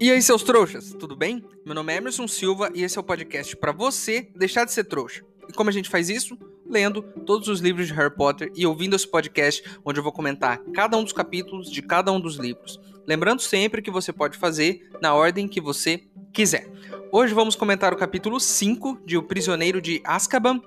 E 0.00 0.12
aí, 0.12 0.22
seus 0.22 0.44
trouxas, 0.44 0.94
tudo 0.96 1.16
bem? 1.16 1.44
Meu 1.66 1.74
nome 1.74 1.92
é 1.92 1.96
Emerson 1.96 2.28
Silva 2.28 2.70
e 2.72 2.84
esse 2.84 2.96
é 2.96 3.00
o 3.00 3.04
podcast 3.04 3.56
para 3.56 3.72
você 3.72 4.30
deixar 4.36 4.64
de 4.64 4.70
ser 4.70 4.84
trouxa. 4.84 5.24
E 5.48 5.52
como 5.52 5.70
a 5.70 5.72
gente 5.72 5.88
faz 5.88 6.08
isso? 6.08 6.38
Lendo 6.64 7.02
todos 7.02 7.48
os 7.48 7.58
livros 7.58 7.88
de 7.88 7.94
Harry 7.94 8.14
Potter 8.14 8.52
e 8.54 8.64
ouvindo 8.64 8.94
esse 8.94 9.08
podcast 9.08 9.60
onde 9.84 9.98
eu 9.98 10.02
vou 10.04 10.12
comentar 10.12 10.58
cada 10.72 10.96
um 10.96 11.02
dos 11.02 11.12
capítulos 11.12 11.68
de 11.68 11.82
cada 11.82 12.12
um 12.12 12.20
dos 12.20 12.36
livros. 12.36 12.78
Lembrando 13.08 13.42
sempre 13.42 13.82
que 13.82 13.90
você 13.90 14.12
pode 14.12 14.38
fazer 14.38 14.88
na 15.02 15.14
ordem 15.14 15.48
que 15.48 15.60
você 15.60 16.04
quiser. 16.32 16.70
Hoje 17.10 17.34
vamos 17.34 17.56
comentar 17.56 17.92
o 17.92 17.96
capítulo 17.96 18.38
5 18.38 19.00
de 19.04 19.16
O 19.16 19.24
Prisioneiro 19.24 19.82
de 19.82 20.00
Azkaban, 20.04 20.62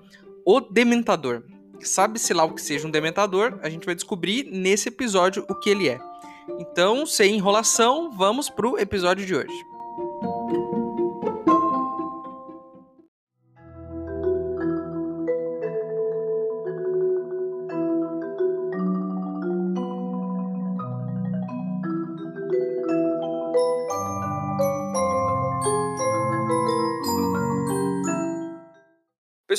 O 0.46 0.60
Dementador. 0.60 1.44
Sabe-se 1.80 2.34
lá 2.34 2.44
o 2.44 2.54
que 2.54 2.62
seja 2.62 2.86
um 2.86 2.92
dementador, 2.92 3.58
a 3.64 3.70
gente 3.70 3.86
vai 3.86 3.96
descobrir 3.96 4.44
nesse 4.52 4.90
episódio 4.90 5.46
o 5.48 5.56
que 5.56 5.70
ele 5.70 5.88
é. 5.88 6.11
Então, 6.60 7.06
sem 7.06 7.36
enrolação, 7.36 8.12
vamos 8.12 8.50
pro 8.50 8.78
episódio 8.78 9.26
de 9.26 9.36
hoje. 9.36 9.71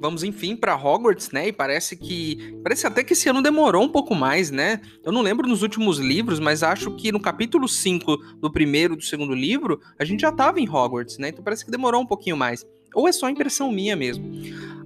Vamos 0.00 0.22
enfim 0.22 0.56
para 0.56 0.74
Hogwarts, 0.74 1.30
né? 1.30 1.48
E 1.48 1.52
parece 1.52 1.94
que 1.94 2.58
parece 2.62 2.86
até 2.86 3.04
que 3.04 3.12
esse 3.12 3.28
ano 3.28 3.42
demorou 3.42 3.82
um 3.82 3.88
pouco 3.88 4.14
mais, 4.14 4.50
né? 4.50 4.80
Eu 5.04 5.12
não 5.12 5.20
lembro 5.20 5.46
nos 5.46 5.62
últimos 5.62 5.98
livros, 5.98 6.40
mas 6.40 6.62
acho 6.62 6.90
que 6.96 7.12
no 7.12 7.20
capítulo 7.20 7.68
5 7.68 8.16
do 8.38 8.50
primeiro 8.50 8.96
do 8.96 9.02
segundo 9.02 9.34
livro, 9.34 9.78
a 9.98 10.04
gente 10.04 10.20
já 10.20 10.30
estava 10.30 10.58
em 10.58 10.66
Hogwarts, 10.66 11.18
né? 11.18 11.28
Então 11.28 11.44
parece 11.44 11.66
que 11.66 11.70
demorou 11.70 12.00
um 12.00 12.06
pouquinho 12.06 12.36
mais. 12.36 12.64
Ou 12.94 13.06
é 13.06 13.12
só 13.12 13.28
impressão 13.28 13.70
minha 13.70 13.94
mesmo. 13.94 14.24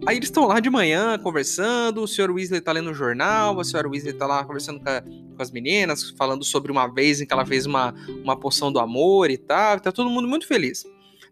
Aí 0.05 0.17
eles 0.17 0.29
estão 0.29 0.47
lá 0.47 0.59
de 0.59 0.69
manhã 0.69 1.17
conversando, 1.17 2.03
o 2.03 2.09
Sr. 2.09 2.31
Weasley 2.31 2.61
tá 2.61 2.73
lendo 2.73 2.91
o 2.91 2.95
jornal, 2.95 3.59
a 3.59 3.63
Sra. 3.63 3.89
Weasley 3.89 4.13
tá 4.13 4.27
lá 4.27 4.45
conversando 4.45 4.81
com, 4.81 4.89
a, 4.89 5.01
com, 5.01 5.37
as 5.39 5.51
meninas, 5.51 6.11
falando 6.11 6.45
sobre 6.45 6.71
uma 6.71 6.89
vez 6.89 7.21
em 7.21 7.27
que 7.27 7.33
ela 7.33 7.47
fez 7.47 7.65
uma, 7.65 7.95
uma 8.23 8.37
poção 8.37 8.71
do 8.71 8.81
amor 8.81 9.31
e 9.31 9.39
tal. 9.39 9.79
Tá 9.81 9.93
todo 9.93 10.11
mundo 10.11 10.29
muito 10.29 10.47
feliz 10.47 10.85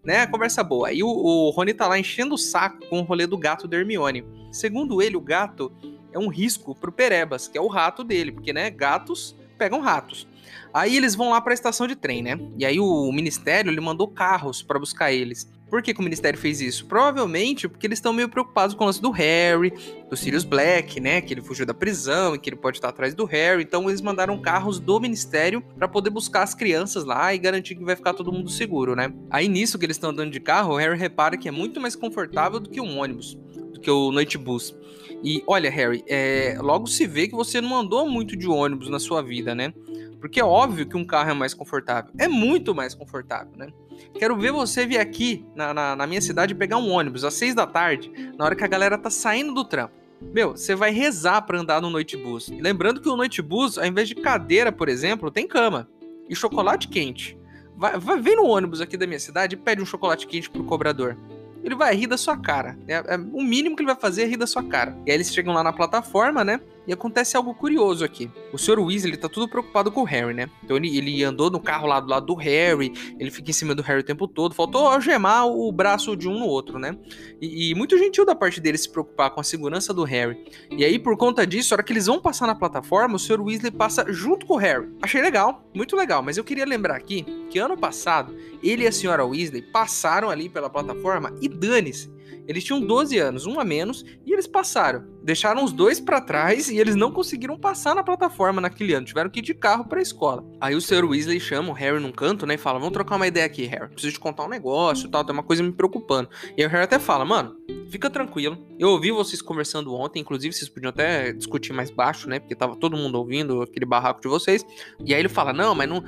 né? 0.04 0.26
Conversa 0.26 0.62
boa. 0.62 0.88
Aí 0.88 1.02
o, 1.02 1.08
o 1.08 1.50
Rony 1.50 1.74
tá 1.74 1.86
lá 1.86 1.98
enchendo 1.98 2.34
o 2.34 2.38
saco 2.38 2.86
com 2.88 3.00
o 3.00 3.02
rolê 3.02 3.26
do 3.26 3.38
gato 3.38 3.68
da 3.68 3.76
Hermione. 3.76 4.24
Segundo 4.50 5.00
ele, 5.00 5.16
o 5.16 5.20
gato 5.20 5.72
é 6.12 6.18
um 6.18 6.28
risco 6.28 6.74
pro 6.74 6.92
Perebas, 6.92 7.48
que 7.48 7.56
é 7.56 7.60
o 7.60 7.68
rato 7.68 8.04
dele, 8.04 8.32
porque, 8.32 8.52
né, 8.52 8.70
gatos 8.70 9.36
pegam 9.56 9.80
ratos. 9.80 10.26
Aí 10.74 10.96
eles 10.96 11.14
vão 11.14 11.30
lá 11.30 11.40
para 11.40 11.52
a 11.52 11.54
estação 11.54 11.86
de 11.86 11.94
trem, 11.94 12.22
né? 12.22 12.38
E 12.56 12.64
aí 12.64 12.80
o 12.80 13.12
ministério 13.12 13.70
ele 13.70 13.80
mandou 13.80 14.08
carros 14.08 14.62
para 14.62 14.78
buscar 14.78 15.12
eles. 15.12 15.50
Por 15.72 15.80
que, 15.80 15.94
que, 15.94 16.00
o 16.00 16.04
Ministério 16.04 16.38
fez 16.38 16.60
isso? 16.60 16.84
Provavelmente 16.84 17.66
porque 17.66 17.86
eles 17.86 17.96
estão 17.96 18.12
meio 18.12 18.28
preocupados 18.28 18.74
com 18.74 18.84
o 18.84 18.86
lance 18.86 19.00
do 19.00 19.10
Harry, 19.10 19.72
do 20.10 20.14
Sirius 20.14 20.44
Black, 20.44 21.00
né? 21.00 21.22
Que 21.22 21.32
ele 21.32 21.40
fugiu 21.40 21.64
da 21.64 21.72
prisão 21.72 22.34
e 22.34 22.38
que 22.38 22.50
ele 22.50 22.56
pode 22.56 22.76
estar 22.76 22.90
atrás 22.90 23.14
do 23.14 23.24
Harry. 23.24 23.62
Então 23.62 23.88
eles 23.88 24.02
mandaram 24.02 24.38
carros 24.38 24.78
do 24.78 25.00
Ministério 25.00 25.62
para 25.78 25.88
poder 25.88 26.10
buscar 26.10 26.42
as 26.42 26.54
crianças 26.54 27.06
lá 27.06 27.32
e 27.32 27.38
garantir 27.38 27.74
que 27.74 27.82
vai 27.82 27.96
ficar 27.96 28.12
todo 28.12 28.30
mundo 28.30 28.50
seguro, 28.50 28.94
né? 28.94 29.14
Aí 29.30 29.48
nisso 29.48 29.78
que 29.78 29.86
eles 29.86 29.96
estão 29.96 30.10
andando 30.10 30.30
de 30.30 30.40
carro, 30.40 30.74
o 30.74 30.76
Harry 30.76 30.98
repara 30.98 31.38
que 31.38 31.48
é 31.48 31.50
muito 31.50 31.80
mais 31.80 31.96
confortável 31.96 32.60
do 32.60 32.68
que 32.68 32.78
um 32.78 32.98
ônibus, 32.98 33.38
do 33.72 33.80
que 33.80 33.90
o 33.90 34.12
Noite 34.12 34.36
Bus. 34.36 34.76
E 35.24 35.42
olha, 35.46 35.70
Harry, 35.70 36.04
é, 36.06 36.54
logo 36.60 36.86
se 36.86 37.06
vê 37.06 37.26
que 37.28 37.34
você 37.34 37.62
não 37.62 37.74
andou 37.80 38.06
muito 38.06 38.36
de 38.36 38.46
ônibus 38.46 38.90
na 38.90 39.00
sua 39.00 39.22
vida, 39.22 39.54
né? 39.54 39.72
Porque 40.20 40.38
é 40.38 40.44
óbvio 40.44 40.86
que 40.86 40.98
um 40.98 41.04
carro 41.04 41.30
é 41.30 41.34
mais 41.34 41.54
confortável. 41.54 42.12
É 42.18 42.28
muito 42.28 42.74
mais 42.74 42.94
confortável, 42.94 43.52
né? 43.56 43.68
Quero 44.14 44.36
ver 44.36 44.52
você 44.52 44.86
vir 44.86 44.98
aqui 44.98 45.44
na, 45.54 45.72
na, 45.72 45.96
na 45.96 46.06
minha 46.06 46.20
cidade 46.20 46.54
pegar 46.54 46.78
um 46.78 46.90
ônibus 46.90 47.24
às 47.24 47.34
seis 47.34 47.54
da 47.54 47.66
tarde, 47.66 48.10
na 48.36 48.44
hora 48.44 48.54
que 48.54 48.64
a 48.64 48.68
galera 48.68 48.98
tá 48.98 49.10
saindo 49.10 49.54
do 49.54 49.64
trampo. 49.64 49.94
Meu, 50.20 50.50
você 50.50 50.74
vai 50.74 50.92
rezar 50.92 51.42
para 51.42 51.60
andar 51.60 51.80
no 51.80 51.90
noite 51.90 52.16
bus. 52.16 52.48
lembrando 52.48 53.00
que 53.00 53.08
o 53.08 53.16
noite 53.16 53.42
bus, 53.42 53.76
ao 53.76 53.86
invés 53.86 54.08
de 54.08 54.14
cadeira, 54.14 54.70
por 54.70 54.88
exemplo, 54.88 55.30
tem 55.30 55.48
cama 55.48 55.88
e 56.28 56.36
chocolate 56.36 56.88
quente. 56.88 57.36
Vai, 57.76 57.98
vai 57.98 58.20
vem 58.20 58.36
no 58.36 58.46
ônibus 58.46 58.80
aqui 58.80 58.96
da 58.96 59.06
minha 59.06 59.18
cidade 59.18 59.56
e 59.56 59.58
pede 59.58 59.82
um 59.82 59.86
chocolate 59.86 60.26
quente 60.26 60.48
pro 60.48 60.62
cobrador 60.62 61.16
ele 61.62 61.74
vai 61.74 61.94
rir 61.94 62.06
da 62.06 62.16
sua 62.16 62.36
cara. 62.36 62.76
É, 62.88 62.94
é, 62.94 63.16
o 63.16 63.42
mínimo 63.42 63.76
que 63.76 63.82
ele 63.82 63.92
vai 63.92 64.00
fazer 64.00 64.22
é 64.22 64.26
rir 64.26 64.36
da 64.36 64.46
sua 64.46 64.62
cara. 64.62 64.96
E 65.06 65.10
aí 65.10 65.16
eles 65.16 65.32
chegam 65.32 65.54
lá 65.54 65.62
na 65.62 65.72
plataforma, 65.72 66.44
né? 66.44 66.60
E 66.86 66.92
acontece 66.92 67.36
algo 67.36 67.54
curioso 67.54 68.04
aqui. 68.04 68.30
O 68.52 68.58
Sr. 68.58 68.80
Weasley 68.80 69.16
tá 69.16 69.28
tudo 69.28 69.48
preocupado 69.48 69.90
com 69.90 70.00
o 70.02 70.04
Harry, 70.04 70.34
né? 70.34 70.48
Então 70.64 70.76
ele, 70.76 70.96
ele 70.96 71.22
andou 71.22 71.50
no 71.50 71.60
carro 71.60 71.86
lá 71.86 72.00
do 72.00 72.08
lado 72.08 72.26
do 72.26 72.34
Harry, 72.34 72.92
ele 73.18 73.30
fica 73.30 73.50
em 73.50 73.52
cima 73.54 73.74
do 73.74 73.82
Harry 73.82 74.00
o 74.00 74.04
tempo 74.04 74.26
todo. 74.26 74.54
Faltou 74.54 74.86
algemar 74.88 75.46
o 75.46 75.70
braço 75.70 76.16
de 76.16 76.28
um 76.28 76.38
no 76.38 76.46
outro, 76.46 76.78
né? 76.78 76.96
E, 77.40 77.70
e 77.70 77.74
muito 77.74 77.96
gentil 77.96 78.24
da 78.24 78.34
parte 78.34 78.60
dele 78.60 78.76
se 78.76 78.90
preocupar 78.90 79.30
com 79.30 79.40
a 79.40 79.44
segurança 79.44 79.94
do 79.94 80.04
Harry. 80.04 80.44
E 80.70 80.84
aí, 80.84 80.98
por 80.98 81.16
conta 81.16 81.46
disso, 81.46 81.72
a 81.72 81.76
hora 81.76 81.82
que 81.82 81.92
eles 81.92 82.06
vão 82.06 82.20
passar 82.20 82.46
na 82.46 82.54
plataforma, 82.54 83.16
o 83.16 83.18
Sr. 83.18 83.40
Weasley 83.40 83.70
passa 83.70 84.04
junto 84.12 84.46
com 84.46 84.54
o 84.54 84.58
Harry. 84.58 84.88
Achei 85.00 85.22
legal, 85.22 85.68
muito 85.74 85.94
legal. 85.94 86.22
Mas 86.22 86.36
eu 86.36 86.44
queria 86.44 86.64
lembrar 86.64 86.96
aqui 86.96 87.24
que 87.48 87.58
ano 87.58 87.76
passado, 87.76 88.34
ele 88.62 88.84
e 88.84 88.86
a 88.86 88.90
Sra. 88.90 89.24
Weasley 89.24 89.62
passaram 89.62 90.30
ali 90.30 90.48
pela 90.48 90.68
plataforma 90.68 91.32
e 91.40 91.48
dane-se 91.48 92.10
eles 92.46 92.64
tinham 92.64 92.80
12 92.80 93.18
anos, 93.18 93.46
um 93.46 93.58
a 93.60 93.64
menos, 93.64 94.04
e 94.26 94.32
eles 94.32 94.46
passaram. 94.46 95.04
Deixaram 95.22 95.64
os 95.64 95.72
dois 95.72 96.00
para 96.00 96.20
trás 96.20 96.68
e 96.68 96.78
eles 96.78 96.96
não 96.96 97.12
conseguiram 97.12 97.56
passar 97.56 97.94
na 97.94 98.02
plataforma 98.02 98.60
naquele 98.60 98.92
ano. 98.92 99.06
Tiveram 99.06 99.30
que 99.30 99.38
ir 99.38 99.42
de 99.42 99.54
carro 99.54 99.84
para 99.84 100.00
a 100.00 100.02
escola. 100.02 100.44
Aí 100.60 100.74
o 100.74 100.80
Sr. 100.80 101.04
Weasley 101.04 101.38
chama 101.38 101.70
o 101.70 101.72
Harry 101.72 102.00
num 102.00 102.10
canto, 102.10 102.44
né, 102.44 102.54
e 102.54 102.58
fala: 102.58 102.78
"Vamos 102.78 102.92
trocar 102.92 103.16
uma 103.16 103.26
ideia 103.26 103.46
aqui, 103.46 103.64
Harry. 103.66 103.88
Preciso 103.88 104.14
te 104.14 104.20
contar 104.20 104.44
um 104.44 104.48
negócio, 104.48 105.08
tal, 105.08 105.24
tem 105.24 105.32
uma 105.32 105.42
coisa 105.42 105.62
me 105.62 105.72
preocupando". 105.72 106.28
E 106.56 106.64
o 106.64 106.68
Harry 106.68 106.84
até 106.84 106.98
fala: 106.98 107.24
"Mano, 107.24 107.56
fica 107.88 108.10
tranquilo. 108.10 108.58
Eu 108.78 108.88
ouvi 108.88 109.12
vocês 109.12 109.40
conversando 109.40 109.94
ontem, 109.94 110.20
inclusive 110.20 110.52
vocês 110.52 110.68
podiam 110.68 110.90
até 110.90 111.32
discutir 111.32 111.72
mais 111.72 111.90
baixo, 111.90 112.28
né, 112.28 112.40
porque 112.40 112.54
tava 112.54 112.74
todo 112.74 112.96
mundo 112.96 113.16
ouvindo 113.16 113.62
aquele 113.62 113.86
barraco 113.86 114.20
de 114.20 114.28
vocês". 114.28 114.66
E 115.04 115.14
aí 115.14 115.20
ele 115.20 115.28
fala: 115.28 115.52
"Não, 115.52 115.74
mas 115.74 115.88
não 115.88 116.02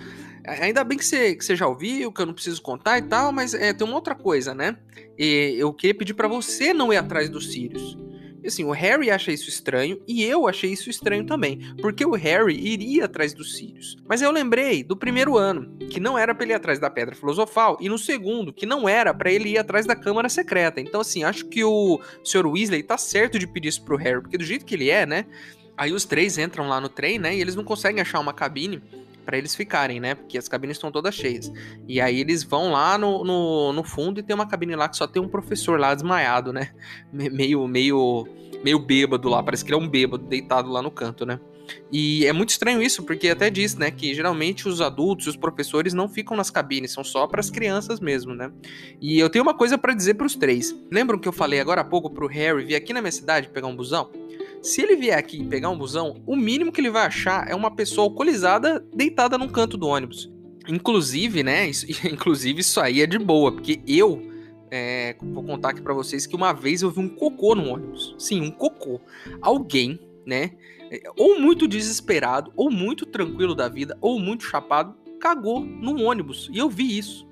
Ainda 0.46 0.84
bem 0.84 0.98
que 0.98 1.04
você, 1.04 1.34
que 1.34 1.44
você 1.44 1.56
já 1.56 1.66
ouviu, 1.66 2.12
que 2.12 2.20
eu 2.20 2.26
não 2.26 2.34
preciso 2.34 2.60
contar 2.60 2.98
e 2.98 3.02
tal, 3.02 3.32
mas 3.32 3.54
é, 3.54 3.72
tem 3.72 3.86
uma 3.86 3.96
outra 3.96 4.14
coisa, 4.14 4.54
né? 4.54 4.76
E 5.18 5.54
eu 5.58 5.72
queria 5.72 5.94
pedir 5.94 6.14
para 6.14 6.28
você 6.28 6.74
não 6.74 6.92
ir 6.92 6.98
atrás 6.98 7.30
dos 7.30 7.50
Sirius. 7.50 7.96
Assim, 8.46 8.62
o 8.62 8.72
Harry 8.72 9.10
acha 9.10 9.32
isso 9.32 9.48
estranho 9.48 10.02
e 10.06 10.22
eu 10.22 10.46
achei 10.46 10.70
isso 10.70 10.90
estranho 10.90 11.24
também, 11.24 11.74
porque 11.80 12.04
o 12.04 12.12
Harry 12.12 12.54
iria 12.54 13.06
atrás 13.06 13.32
dos 13.32 13.56
Sirius. 13.56 13.96
Mas 14.06 14.20
eu 14.20 14.30
lembrei 14.30 14.84
do 14.84 14.94
primeiro 14.94 15.38
ano, 15.38 15.78
que 15.90 15.98
não 15.98 16.18
era 16.18 16.34
para 16.34 16.44
ele 16.44 16.52
ir 16.52 16.56
atrás 16.56 16.78
da 16.78 16.90
Pedra 16.90 17.14
Filosofal, 17.14 17.78
e 17.80 17.88
no 17.88 17.96
segundo, 17.96 18.52
que 18.52 18.66
não 18.66 18.86
era 18.86 19.14
para 19.14 19.32
ele 19.32 19.50
ir 19.50 19.58
atrás 19.58 19.86
da 19.86 19.96
Câmara 19.96 20.28
Secreta. 20.28 20.78
Então 20.78 21.00
assim, 21.00 21.24
acho 21.24 21.46
que 21.46 21.64
o 21.64 21.98
Sr. 22.22 22.46
Weasley 22.46 22.82
tá 22.82 22.98
certo 22.98 23.38
de 23.38 23.46
pedir 23.46 23.68
isso 23.68 23.82
pro 23.82 23.96
Harry, 23.96 24.20
porque 24.20 24.36
do 24.36 24.44
jeito 24.44 24.66
que 24.66 24.74
ele 24.74 24.90
é, 24.90 25.06
né? 25.06 25.24
Aí 25.74 25.92
os 25.92 26.04
três 26.04 26.36
entram 26.36 26.68
lá 26.68 26.80
no 26.80 26.90
trem, 26.90 27.18
né? 27.18 27.34
E 27.34 27.40
eles 27.40 27.56
não 27.56 27.64
conseguem 27.64 28.02
achar 28.02 28.20
uma 28.20 28.34
cabine 28.34 28.82
para 29.24 29.38
eles 29.38 29.54
ficarem, 29.54 30.00
né? 30.00 30.14
Porque 30.14 30.38
as 30.38 30.48
cabines 30.48 30.76
estão 30.76 30.92
todas 30.92 31.14
cheias. 31.14 31.52
E 31.88 32.00
aí 32.00 32.20
eles 32.20 32.42
vão 32.42 32.70
lá 32.70 32.98
no, 32.98 33.24
no, 33.24 33.72
no, 33.72 33.84
fundo 33.84 34.20
e 34.20 34.22
tem 34.22 34.34
uma 34.34 34.46
cabine 34.46 34.76
lá 34.76 34.88
que 34.88 34.96
só 34.96 35.06
tem 35.06 35.22
um 35.22 35.28
professor 35.28 35.78
lá 35.78 35.94
desmaiado, 35.94 36.52
né? 36.52 36.70
Meio, 37.12 37.66
meio, 37.66 38.26
meio 38.62 38.78
bêbado 38.78 39.28
lá. 39.28 39.42
Parece 39.42 39.64
que 39.64 39.72
ele 39.72 39.80
é 39.80 39.84
um 39.84 39.88
bêbado 39.88 40.24
deitado 40.24 40.70
lá 40.70 40.82
no 40.82 40.90
canto, 40.90 41.24
né? 41.24 41.40
E 41.90 42.26
é 42.26 42.32
muito 42.32 42.50
estranho 42.50 42.82
isso, 42.82 43.02
porque 43.04 43.28
até 43.28 43.48
diz, 43.50 43.74
né, 43.74 43.90
que 43.90 44.12
geralmente 44.14 44.68
os 44.68 44.80
adultos 44.80 45.26
os 45.28 45.36
professores 45.36 45.94
não 45.94 46.08
ficam 46.08 46.36
nas 46.36 46.50
cabines, 46.50 46.92
são 46.92 47.04
só 47.04 47.26
para 47.26 47.40
as 47.40 47.50
crianças 47.50 48.00
mesmo, 48.00 48.34
né? 48.34 48.50
E 49.00 49.18
eu 49.18 49.30
tenho 49.30 49.42
uma 49.42 49.54
coisa 49.54 49.78
para 49.78 49.94
dizer 49.94 50.14
para 50.14 50.26
os 50.26 50.34
três. 50.34 50.74
Lembram 50.90 51.18
que 51.18 51.28
eu 51.28 51.32
falei 51.32 51.60
agora 51.60 51.80
há 51.80 51.84
pouco 51.84 52.10
pro 52.10 52.26
Harry 52.26 52.64
vir 52.64 52.74
aqui 52.74 52.92
na 52.92 53.00
minha 53.00 53.12
cidade 53.12 53.48
pegar 53.48 53.66
um 53.66 53.76
busão? 53.76 54.10
Se 54.64 54.80
ele 54.80 54.96
vier 54.96 55.18
aqui 55.18 55.42
e 55.42 55.44
pegar 55.44 55.68
um 55.68 55.76
busão, 55.76 56.22
o 56.26 56.34
mínimo 56.34 56.72
que 56.72 56.80
ele 56.80 56.88
vai 56.88 57.04
achar 57.04 57.46
é 57.46 57.54
uma 57.54 57.70
pessoa 57.70 58.06
alcoolizada 58.06 58.82
deitada 58.94 59.36
num 59.36 59.46
canto 59.46 59.76
do 59.76 59.86
ônibus. 59.86 60.32
Inclusive, 60.66 61.42
né? 61.42 61.68
Isso, 61.68 61.84
inclusive, 62.08 62.62
isso 62.62 62.80
aí 62.80 63.02
é 63.02 63.06
de 63.06 63.18
boa, 63.18 63.52
porque 63.52 63.82
eu 63.86 64.22
é, 64.70 65.16
vou 65.20 65.44
contar 65.44 65.68
aqui 65.68 65.82
para 65.82 65.92
vocês 65.92 66.26
que 66.26 66.34
uma 66.34 66.54
vez 66.54 66.80
eu 66.80 66.90
vi 66.90 66.98
um 66.98 67.10
cocô 67.10 67.54
no 67.54 67.68
ônibus. 67.68 68.16
Sim, 68.18 68.40
um 68.40 68.50
cocô. 68.50 69.02
Alguém, 69.42 70.00
né? 70.24 70.52
Ou 71.18 71.38
muito 71.38 71.68
desesperado, 71.68 72.50
ou 72.56 72.70
muito 72.70 73.04
tranquilo 73.04 73.54
da 73.54 73.68
vida, 73.68 73.98
ou 74.00 74.18
muito 74.18 74.44
chapado, 74.44 74.94
cagou 75.20 75.60
num 75.60 76.06
ônibus. 76.06 76.48
E 76.50 76.56
eu 76.56 76.70
vi 76.70 76.96
isso. 76.96 77.28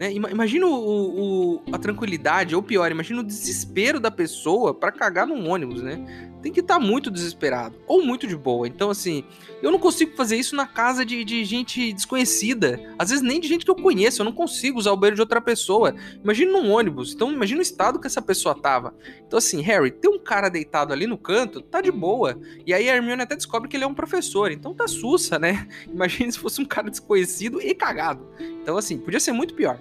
Né? 0.00 0.10
Imagina 0.14 0.66
o, 0.66 1.56
o, 1.56 1.62
a 1.70 1.78
tranquilidade, 1.78 2.56
ou 2.56 2.62
pior, 2.62 2.90
imagina 2.90 3.20
o 3.20 3.24
desespero 3.24 4.00
da 4.00 4.10
pessoa 4.10 4.72
para 4.72 4.90
cagar 4.90 5.26
num 5.26 5.48
ônibus, 5.48 5.82
né? 5.82 6.31
Tem 6.42 6.52
que 6.52 6.60
estar 6.60 6.74
tá 6.74 6.80
muito 6.80 7.10
desesperado 7.10 7.76
ou 7.86 8.04
muito 8.04 8.26
de 8.26 8.36
boa. 8.36 8.66
Então, 8.66 8.90
assim, 8.90 9.24
eu 9.62 9.70
não 9.70 9.78
consigo 9.78 10.16
fazer 10.16 10.36
isso 10.36 10.56
na 10.56 10.66
casa 10.66 11.06
de, 11.06 11.24
de 11.24 11.44
gente 11.44 11.92
desconhecida. 11.92 12.80
Às 12.98 13.10
vezes 13.10 13.24
nem 13.24 13.40
de 13.40 13.46
gente 13.46 13.64
que 13.64 13.70
eu 13.70 13.76
conheço. 13.76 14.20
Eu 14.20 14.24
não 14.24 14.32
consigo 14.32 14.78
usar 14.78 14.92
o 14.92 14.96
banheiro 14.96 15.16
de 15.16 15.22
outra 15.22 15.40
pessoa. 15.40 15.94
Imagina 16.22 16.52
num 16.52 16.70
ônibus. 16.70 17.14
Então, 17.14 17.32
imagina 17.32 17.60
o 17.60 17.62
estado 17.62 18.00
que 18.00 18.06
essa 18.06 18.20
pessoa 18.20 18.54
tava. 18.54 18.94
Então, 19.26 19.38
assim, 19.38 19.60
Harry, 19.62 19.90
tem 19.90 20.10
um 20.10 20.18
cara 20.18 20.48
deitado 20.48 20.92
ali 20.92 21.06
no 21.06 21.16
canto, 21.16 21.62
tá 21.62 21.80
de 21.80 21.92
boa. 21.92 22.38
E 22.66 22.74
aí 22.74 22.90
a 22.90 22.96
Hermione 22.96 23.22
até 23.22 23.36
descobre 23.36 23.68
que 23.68 23.76
ele 23.76 23.84
é 23.84 23.86
um 23.86 23.94
professor. 23.94 24.50
Então 24.50 24.74
tá 24.74 24.88
sussa, 24.88 25.38
né? 25.38 25.68
Imagina 25.88 26.32
se 26.32 26.38
fosse 26.38 26.60
um 26.60 26.64
cara 26.64 26.90
desconhecido 26.90 27.60
e 27.60 27.74
cagado. 27.74 28.26
Então, 28.40 28.76
assim, 28.76 28.98
podia 28.98 29.20
ser 29.20 29.32
muito 29.32 29.54
pior. 29.54 29.78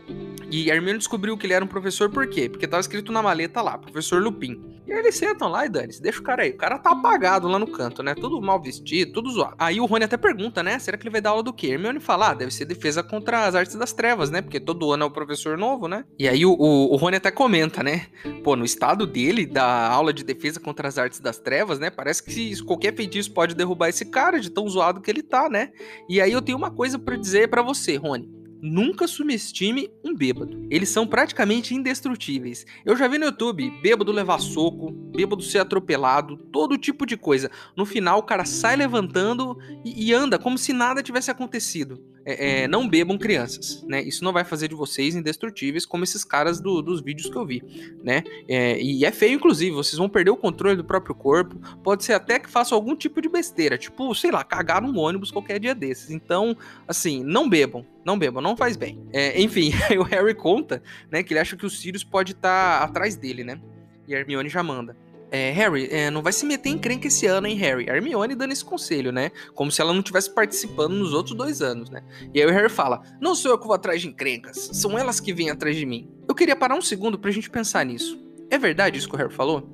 E 0.49 0.69
a 0.69 0.75
Hermione 0.75 0.97
descobriu 0.97 1.37
que 1.37 1.45
ele 1.45 1.53
era 1.53 1.63
um 1.63 1.67
professor 1.67 2.09
por 2.09 2.27
quê? 2.27 2.49
Porque 2.49 2.67
tava 2.67 2.81
escrito 2.81 3.11
na 3.11 3.21
maleta 3.21 3.61
lá, 3.61 3.77
professor 3.77 4.21
Lupin. 4.21 4.61
E 4.85 4.91
aí 4.91 4.99
eles 4.99 5.15
sentam 5.15 5.47
lá 5.47 5.65
e 5.65 5.69
dane-se, 5.69 6.01
deixa 6.01 6.19
o 6.19 6.23
cara 6.23 6.43
aí. 6.43 6.50
O 6.51 6.57
cara 6.57 6.77
tá 6.77 6.91
apagado 6.91 7.47
lá 7.47 7.57
no 7.57 7.67
canto, 7.67 8.03
né? 8.03 8.13
Tudo 8.15 8.41
mal 8.41 8.61
vestido, 8.61 9.13
tudo 9.13 9.29
zoado. 9.31 9.55
Aí 9.57 9.79
o 9.79 9.85
Rony 9.85 10.05
até 10.05 10.17
pergunta, 10.17 10.61
né? 10.61 10.79
Será 10.79 10.97
que 10.97 11.03
ele 11.03 11.11
vai 11.11 11.21
dar 11.21 11.31
aula 11.31 11.43
do 11.43 11.53
quê? 11.53 11.67
Hermione 11.67 11.99
fala, 11.99 12.29
ah, 12.29 12.33
deve 12.33 12.51
ser 12.51 12.65
defesa 12.65 13.01
contra 13.03 13.45
as 13.45 13.55
artes 13.55 13.75
das 13.75 13.93
trevas, 13.93 14.29
né? 14.29 14.41
Porque 14.41 14.59
todo 14.59 14.91
ano 14.91 15.03
é 15.03 15.07
o 15.07 15.11
professor 15.11 15.57
novo, 15.57 15.87
né? 15.87 16.05
E 16.17 16.27
aí 16.27 16.45
o, 16.45 16.53
o, 16.53 16.93
o 16.93 16.95
Rony 16.95 17.17
até 17.17 17.31
comenta, 17.31 17.83
né? 17.83 18.07
Pô, 18.43 18.55
no 18.55 18.65
estado 18.65 19.05
dele, 19.05 19.45
da 19.45 19.87
aula 19.87 20.13
de 20.13 20.23
defesa 20.23 20.59
contra 20.59 20.87
as 20.87 20.97
artes 20.97 21.19
das 21.19 21.39
trevas, 21.39 21.79
né? 21.79 21.89
Parece 21.89 22.23
que 22.23 22.63
qualquer 22.63 22.95
feitiço 22.95 23.31
pode 23.33 23.55
derrubar 23.55 23.89
esse 23.89 24.05
cara 24.05 24.39
de 24.39 24.49
tão 24.49 24.67
zoado 24.67 25.01
que 25.01 25.09
ele 25.09 25.23
tá, 25.23 25.49
né? 25.49 25.71
E 26.07 26.21
aí 26.21 26.31
eu 26.31 26.41
tenho 26.41 26.57
uma 26.57 26.71
coisa 26.71 26.99
para 26.99 27.15
dizer 27.15 27.49
para 27.49 27.61
você, 27.61 27.95
Rony. 27.95 28.40
Nunca 28.61 29.07
subestime 29.07 29.89
um 30.03 30.13
bêbado. 30.13 30.67
Eles 30.69 30.89
são 30.89 31.07
praticamente 31.07 31.73
indestrutíveis. 31.73 32.63
Eu 32.85 32.95
já 32.95 33.07
vi 33.07 33.17
no 33.17 33.25
YouTube 33.25 33.71
bêbado 33.81 34.11
levar 34.11 34.39
soco, 34.39 34.91
bêbado 34.91 35.41
ser 35.41 35.57
atropelado, 35.57 36.37
todo 36.37 36.77
tipo 36.77 37.05
de 37.05 37.17
coisa. 37.17 37.49
No 37.75 37.87
final, 37.87 38.19
o 38.19 38.23
cara 38.23 38.45
sai 38.45 38.75
levantando 38.75 39.57
e, 39.83 40.09
e 40.09 40.13
anda 40.13 40.37
como 40.37 40.59
se 40.59 40.73
nada 40.73 41.01
tivesse 41.01 41.31
acontecido 41.31 42.10
é, 42.25 42.63
é, 42.63 42.67
não 42.67 42.87
bebam 42.87 43.17
crianças, 43.17 43.83
né? 43.87 44.01
Isso 44.01 44.23
não 44.23 44.31
vai 44.31 44.43
fazer 44.43 44.67
de 44.67 44.75
vocês 44.75 45.15
indestrutíveis 45.15 45.85
como 45.85 46.03
esses 46.03 46.23
caras 46.23 46.59
do, 46.59 46.81
dos 46.81 47.01
vídeos 47.01 47.29
que 47.29 47.35
eu 47.35 47.45
vi, 47.45 47.63
né? 48.03 48.23
É, 48.47 48.81
e 48.81 49.03
é 49.05 49.11
feio, 49.11 49.33
inclusive, 49.33 49.71
vocês 49.71 49.97
vão 49.97 50.07
perder 50.07 50.31
o 50.31 50.37
controle 50.37 50.75
do 50.75 50.83
próprio 50.83 51.15
corpo. 51.15 51.55
Pode 51.83 52.03
ser 52.03 52.13
até 52.13 52.39
que 52.39 52.49
façam 52.49 52.75
algum 52.75 52.95
tipo 52.95 53.21
de 53.21 53.29
besteira, 53.29 53.77
tipo, 53.77 54.13
sei 54.13 54.31
lá, 54.31 54.43
cagar 54.43 54.81
num 54.81 54.97
ônibus 54.97 55.31
qualquer 55.31 55.59
dia 55.59 55.73
desses. 55.73 56.11
Então, 56.11 56.55
assim, 56.87 57.23
não 57.23 57.49
bebam, 57.49 57.85
não 58.05 58.17
bebam, 58.17 58.41
não 58.41 58.55
faz 58.55 58.77
bem. 58.77 59.01
É, 59.11 59.41
enfim, 59.41 59.71
o 59.99 60.03
Harry 60.03 60.35
conta, 60.35 60.81
né, 61.09 61.23
que 61.23 61.33
ele 61.33 61.39
acha 61.39 61.55
que 61.55 61.65
o 61.65 61.69
Sirius 61.69 62.03
pode 62.03 62.33
estar 62.33 62.79
tá 62.79 62.85
atrás 62.85 63.15
dele, 63.15 63.43
né? 63.43 63.59
E 64.07 64.15
a 64.15 64.19
Hermione 64.19 64.49
já 64.49 64.61
manda. 64.61 64.95
É, 65.33 65.49
Harry, 65.51 65.87
é, 65.89 66.11
não 66.11 66.21
vai 66.21 66.33
se 66.33 66.45
meter 66.45 66.69
em 66.69 66.77
crenca 66.77 67.07
esse 67.07 67.25
ano, 67.25 67.47
hein, 67.47 67.55
Harry? 67.55 67.89
A 67.89 67.95
Hermione 67.95 68.35
dando 68.35 68.51
esse 68.51 68.65
conselho, 68.65 69.13
né? 69.13 69.31
Como 69.55 69.71
se 69.71 69.81
ela 69.81 69.93
não 69.93 70.03
tivesse 70.03 70.29
participando 70.29 70.93
nos 70.93 71.13
outros 71.13 71.33
dois 71.35 71.61
anos, 71.61 71.89
né? 71.89 72.03
E 72.33 72.41
aí 72.41 72.45
o 72.45 72.51
Harry 72.51 72.67
fala: 72.67 73.01
Não 73.21 73.33
sou 73.33 73.51
eu 73.51 73.57
que 73.57 73.65
vou 73.65 73.73
atrás 73.73 74.01
de 74.01 74.09
encrencas, 74.09 74.69
são 74.73 74.99
elas 74.99 75.21
que 75.21 75.33
vêm 75.33 75.49
atrás 75.49 75.77
de 75.77 75.85
mim. 75.85 76.11
Eu 76.27 76.35
queria 76.35 76.55
parar 76.55 76.75
um 76.75 76.81
segundo 76.81 77.17
pra 77.17 77.31
gente 77.31 77.49
pensar 77.49 77.85
nisso. 77.85 78.19
É 78.49 78.57
verdade 78.57 78.97
isso 78.97 79.07
que 79.07 79.15
o 79.15 79.17
Harry 79.17 79.33
falou? 79.33 79.69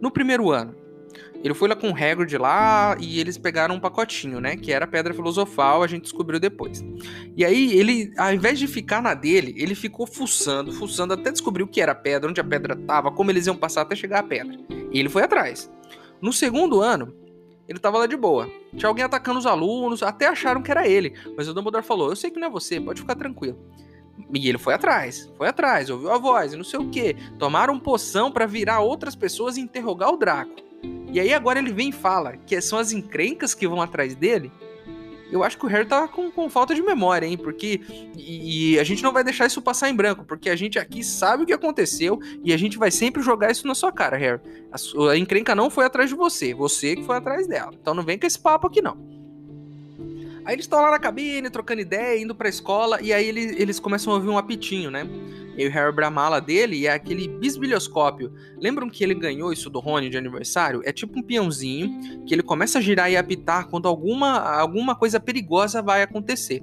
No 0.00 0.10
primeiro 0.10 0.50
ano, 0.50 0.74
ele 1.42 1.54
foi 1.54 1.68
lá 1.68 1.74
com 1.74 1.90
o 1.90 1.94
Hagrid 1.94 2.36
lá 2.38 2.96
e 3.00 3.18
eles 3.18 3.36
pegaram 3.36 3.74
um 3.74 3.80
pacotinho, 3.80 4.40
né? 4.40 4.56
Que 4.56 4.72
era 4.72 4.86
pedra 4.86 5.12
filosofal, 5.12 5.82
a 5.82 5.86
gente 5.86 6.02
descobriu 6.02 6.38
depois. 6.38 6.84
E 7.36 7.44
aí 7.44 7.76
ele, 7.76 8.12
ao 8.16 8.32
invés 8.32 8.58
de 8.58 8.66
ficar 8.66 9.02
na 9.02 9.14
dele, 9.14 9.54
ele 9.56 9.74
ficou 9.74 10.06
fuçando, 10.06 10.72
fuçando 10.72 11.14
até 11.14 11.32
descobrir 11.32 11.62
o 11.62 11.68
que 11.68 11.80
era 11.80 11.94
pedra, 11.94 12.30
onde 12.30 12.40
a 12.40 12.44
pedra 12.44 12.76
tava, 12.76 13.10
como 13.10 13.30
eles 13.30 13.46
iam 13.46 13.56
passar 13.56 13.82
até 13.82 13.96
chegar 13.96 14.20
à 14.20 14.22
pedra. 14.22 14.56
E 14.92 15.00
ele 15.00 15.08
foi 15.08 15.22
atrás. 15.22 15.70
No 16.20 16.32
segundo 16.32 16.80
ano, 16.80 17.12
ele 17.68 17.78
tava 17.78 17.98
lá 17.98 18.06
de 18.06 18.16
boa. 18.16 18.48
Tinha 18.76 18.88
alguém 18.88 19.04
atacando 19.04 19.38
os 19.38 19.46
alunos, 19.46 20.02
até 20.02 20.28
acharam 20.28 20.62
que 20.62 20.70
era 20.70 20.86
ele. 20.86 21.14
Mas 21.36 21.48
o 21.48 21.54
Dumbledore 21.54 21.84
falou: 21.84 22.10
Eu 22.10 22.16
sei 22.16 22.30
que 22.30 22.38
não 22.38 22.46
é 22.46 22.50
você, 22.50 22.80
pode 22.80 23.00
ficar 23.00 23.16
tranquilo. 23.16 23.58
E 24.32 24.48
ele 24.48 24.58
foi 24.58 24.74
atrás, 24.74 25.30
foi 25.36 25.48
atrás, 25.48 25.90
ouviu 25.90 26.10
a 26.10 26.18
voz 26.18 26.52
não 26.54 26.64
sei 26.64 26.78
o 26.78 26.88
que. 26.88 27.14
Tomaram 27.38 27.78
poção 27.78 28.30
para 28.30 28.46
virar 28.46 28.80
outras 28.80 29.16
pessoas 29.16 29.56
e 29.56 29.60
interrogar 29.60 30.10
o 30.10 30.16
Draco. 30.16 30.71
E 31.12 31.20
aí 31.20 31.32
agora 31.32 31.58
ele 31.58 31.72
vem 31.72 31.90
e 31.90 31.92
fala 31.92 32.36
que 32.46 32.58
são 32.60 32.78
as 32.78 32.92
encrencas 32.92 33.54
que 33.54 33.68
vão 33.68 33.80
atrás 33.80 34.14
dele. 34.14 34.50
Eu 35.30 35.42
acho 35.42 35.56
que 35.56 35.64
o 35.64 35.68
Harry 35.68 35.86
tá 35.86 36.06
com, 36.06 36.30
com 36.30 36.50
falta 36.50 36.74
de 36.74 36.82
memória, 36.82 37.26
hein? 37.26 37.38
Porque. 37.38 37.80
E, 38.18 38.74
e, 38.74 38.78
a 38.78 38.84
gente 38.84 39.02
não 39.02 39.12
vai 39.12 39.24
deixar 39.24 39.46
isso 39.46 39.62
passar 39.62 39.88
em 39.88 39.94
branco, 39.94 40.24
porque 40.24 40.50
a 40.50 40.56
gente 40.56 40.78
aqui 40.78 41.02
sabe 41.02 41.42
o 41.42 41.46
que 41.46 41.54
aconteceu 41.54 42.20
e 42.44 42.52
a 42.52 42.56
gente 42.58 42.76
vai 42.76 42.90
sempre 42.90 43.22
jogar 43.22 43.50
isso 43.50 43.66
na 43.66 43.74
sua 43.74 43.90
cara, 43.90 44.16
Harry. 44.18 44.40
A, 44.70 45.10
a 45.10 45.16
encrenca 45.16 45.54
não 45.54 45.70
foi 45.70 45.86
atrás 45.86 46.10
de 46.10 46.14
você, 46.14 46.52
você 46.52 46.96
que 46.96 47.02
foi 47.02 47.16
atrás 47.16 47.46
dela. 47.46 47.72
Então 47.72 47.94
não 47.94 48.02
vem 48.02 48.18
com 48.18 48.26
esse 48.26 48.38
papo 48.38 48.66
aqui, 48.66 48.82
não. 48.82 49.21
Aí 50.44 50.54
eles 50.54 50.64
estão 50.64 50.80
lá 50.80 50.90
na 50.90 50.98
cabine, 50.98 51.48
trocando 51.50 51.80
ideia, 51.80 52.20
indo 52.20 52.34
pra 52.34 52.48
escola, 52.48 53.00
e 53.00 53.12
aí 53.12 53.26
eles, 53.26 53.52
eles 53.58 53.78
começam 53.80 54.12
a 54.12 54.16
ouvir 54.16 54.28
um 54.28 54.38
apitinho, 54.38 54.90
né? 54.90 55.06
E 55.56 55.66
o 55.66 55.70
Harry 55.70 55.88
abre 55.88 56.04
a 56.04 56.10
mala 56.10 56.40
dele 56.40 56.76
e 56.76 56.86
é 56.86 56.92
aquele 56.92 57.28
bisbilhoscópio. 57.28 58.32
Lembram 58.58 58.88
que 58.88 59.04
ele 59.04 59.14
ganhou 59.14 59.52
isso 59.52 59.68
do 59.68 59.80
Rony 59.80 60.08
de 60.08 60.16
aniversário? 60.16 60.80
É 60.84 60.92
tipo 60.92 61.18
um 61.18 61.22
peãozinho 61.22 62.24
que 62.26 62.34
ele 62.34 62.42
começa 62.42 62.78
a 62.78 62.82
girar 62.82 63.10
e 63.10 63.16
apitar 63.16 63.68
quando 63.68 63.86
alguma, 63.86 64.38
alguma 64.38 64.96
coisa 64.96 65.20
perigosa 65.20 65.82
vai 65.82 66.02
acontecer, 66.02 66.62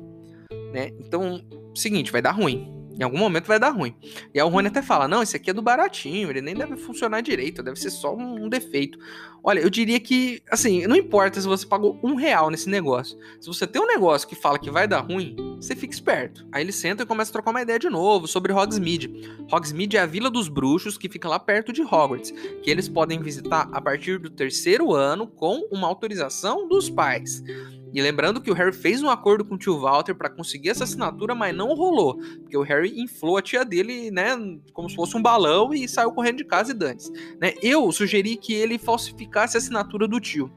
né? 0.74 0.92
Então, 1.00 1.42
seguinte, 1.76 2.12
vai 2.12 2.22
dar 2.22 2.32
ruim. 2.32 2.80
Em 3.00 3.04
algum 3.04 3.18
momento 3.18 3.46
vai 3.46 3.58
dar 3.58 3.70
ruim. 3.70 3.96
E 4.34 4.40
aí 4.40 4.46
o 4.46 4.50
Rony 4.50 4.68
até 4.68 4.82
fala: 4.82 5.08
não, 5.08 5.24
esse 5.24 5.38
aqui 5.38 5.50
é 5.50 5.54
do 5.54 5.62
baratinho, 5.62 6.30
ele 6.30 6.42
nem 6.42 6.54
deve 6.54 6.76
funcionar 6.76 7.22
direito, 7.22 7.64
deve 7.64 7.80
ser 7.80 7.92
só 7.92 8.14
um, 8.14 8.50
defeito. 8.50 9.00
Olha, 9.44 9.60
eu 9.60 9.70
diria 9.70 10.00
que, 10.00 10.42
assim, 10.50 10.86
não 10.86 10.96
importa 10.96 11.40
se 11.40 11.48
você 11.48 11.66
pagou 11.66 12.00
um 12.04 12.16
real 12.16 12.50
nesse 12.50 12.70
negócio. 12.70 13.18
Se 13.40 13.48
você 13.48 13.66
tem 13.66 13.82
um 13.82 13.88
negócio 13.88 14.28
que 14.28 14.36
fala 14.36 14.60
que 14.60 14.70
vai 14.70 14.88
dar 14.88 15.00
ruim, 15.00 15.36
você 15.56 15.76
fica 15.76 15.94
esperto. 15.94 16.46
Aí 16.52 16.64
ele 16.64 16.72
senta 16.72 17.04
e 17.04 17.06
começa 17.06 17.32
a 17.32 17.34
trocar 17.34 17.52
uma 17.52 17.62
ideia 17.62 17.80
de 17.80 17.90
novo 17.90 18.28
sobre 18.28 18.54
Hogsmeade. 18.54 19.10
Hogsmeade 19.52 19.98
é 19.98 20.02
a 20.02 20.06
vila 20.06 20.30
dos 20.30 20.48
bruxos 20.48 20.98
que 20.98 21.10
fica 21.10 21.28
lá 21.28 21.40
perto 21.40 21.72
de 21.72 21.82
Hogwarts, 21.82 22.32
que 22.62 22.70
eles 22.70 22.90
podem 22.90 23.22
visitar 23.22 23.70
a 23.72 23.82
partir 23.82 24.20
do 24.20 24.30
terceiro 24.30 24.94
ano 24.94 25.28
com 25.28 25.68
uma 25.72 25.88
autorização 25.88 26.68
dos 26.68 26.90
pais. 26.90 27.44
E 27.92 28.02
lembrando 28.02 28.40
que 28.40 28.52
o 28.52 28.54
Harry 28.54 28.72
fez 28.72 29.02
um 29.02 29.10
acordo 29.10 29.44
com 29.44 29.56
o 29.56 29.58
tio 29.58 29.80
Walter 29.80 30.14
para 30.14 30.30
conseguir 30.30 30.70
essa 30.70 30.84
assinatura, 30.84 31.34
mas 31.34 31.56
não 31.56 31.74
rolou, 31.74 32.18
porque 32.42 32.56
o 32.56 32.62
Harry 32.62 33.02
inflou 33.02 33.38
a 33.38 33.42
tia 33.42 33.66
dele, 33.66 34.12
né, 34.12 34.38
como 34.74 34.88
se 34.90 34.96
fosse 34.96 35.18
um 35.18 35.22
balão 35.22 35.74
e 35.74 35.88
saiu 35.88 36.12
correndo 36.12 36.38
de 36.38 36.46
casa 36.46 36.72
e 36.72 36.76
dane 36.76 37.00
né? 37.40 37.54
Eu 37.62 37.92
sugeri 37.92 38.36
que 38.36 38.54
ele 38.54 38.78
falsificasse 38.78 39.29
a 39.38 39.60
assinatura 39.60 40.08
do 40.08 40.20
tio. 40.20 40.52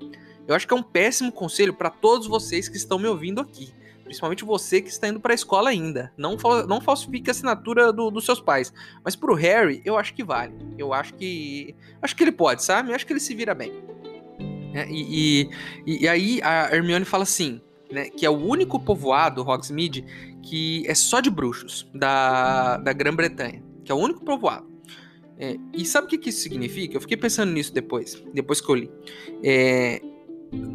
Eu 0.46 0.54
acho 0.54 0.66
que 0.66 0.74
é 0.74 0.76
um 0.76 0.82
péssimo 0.82 1.30
conselho 1.30 1.74
para 1.74 1.90
todos 1.90 2.26
vocês 2.26 2.68
que 2.68 2.76
estão 2.76 2.98
me 2.98 3.06
ouvindo 3.06 3.40
aqui. 3.40 3.72
Principalmente 4.04 4.44
você 4.44 4.82
que 4.82 4.88
está 4.88 5.08
indo 5.08 5.20
para 5.20 5.32
a 5.32 5.34
escola 5.34 5.70
ainda. 5.70 6.12
Não, 6.16 6.36
não 6.68 6.80
falsifique 6.80 7.30
a 7.30 7.32
assinatura 7.32 7.92
do, 7.92 8.10
dos 8.10 8.24
seus 8.24 8.40
pais. 8.40 8.72
Mas 9.04 9.16
pro 9.16 9.34
Harry, 9.34 9.80
eu 9.84 9.96
acho 9.96 10.12
que 10.12 10.22
vale. 10.22 10.54
Eu 10.76 10.92
acho 10.92 11.14
que. 11.14 11.74
Acho 12.00 12.14
que 12.14 12.24
ele 12.24 12.32
pode, 12.32 12.62
sabe? 12.62 12.90
Eu 12.90 12.94
acho 12.94 13.06
que 13.06 13.12
ele 13.12 13.20
se 13.20 13.34
vira 13.34 13.54
bem. 13.54 13.72
É, 14.74 14.86
e, 14.90 15.48
e, 15.86 16.04
e, 16.04 16.08
aí 16.08 16.40
a 16.42 16.74
Hermione 16.74 17.04
fala 17.04 17.24
assim, 17.24 17.60
né, 17.90 18.08
que 18.08 18.24
é 18.24 18.30
o 18.30 18.36
único 18.36 18.80
povoado, 18.80 19.42
Hogsmeade, 19.42 20.02
que 20.42 20.82
é 20.86 20.94
só 20.94 21.20
de 21.20 21.30
bruxos 21.30 21.88
da, 21.94 22.78
da 22.78 22.92
Grã-Bretanha, 22.92 23.62
que 23.84 23.92
é 23.92 23.94
o 23.94 23.98
único 23.98 24.24
povoado. 24.24 24.71
É, 25.38 25.56
e 25.74 25.84
sabe 25.84 26.06
o 26.06 26.10
que, 26.10 26.18
que 26.18 26.30
isso 26.30 26.40
significa? 26.40 26.96
Eu 26.96 27.00
fiquei 27.00 27.16
pensando 27.16 27.52
nisso 27.52 27.72
depois, 27.72 28.22
depois 28.32 28.60
que 28.60 28.70
eu 28.70 28.74
li. 28.74 28.90
É, 29.42 30.00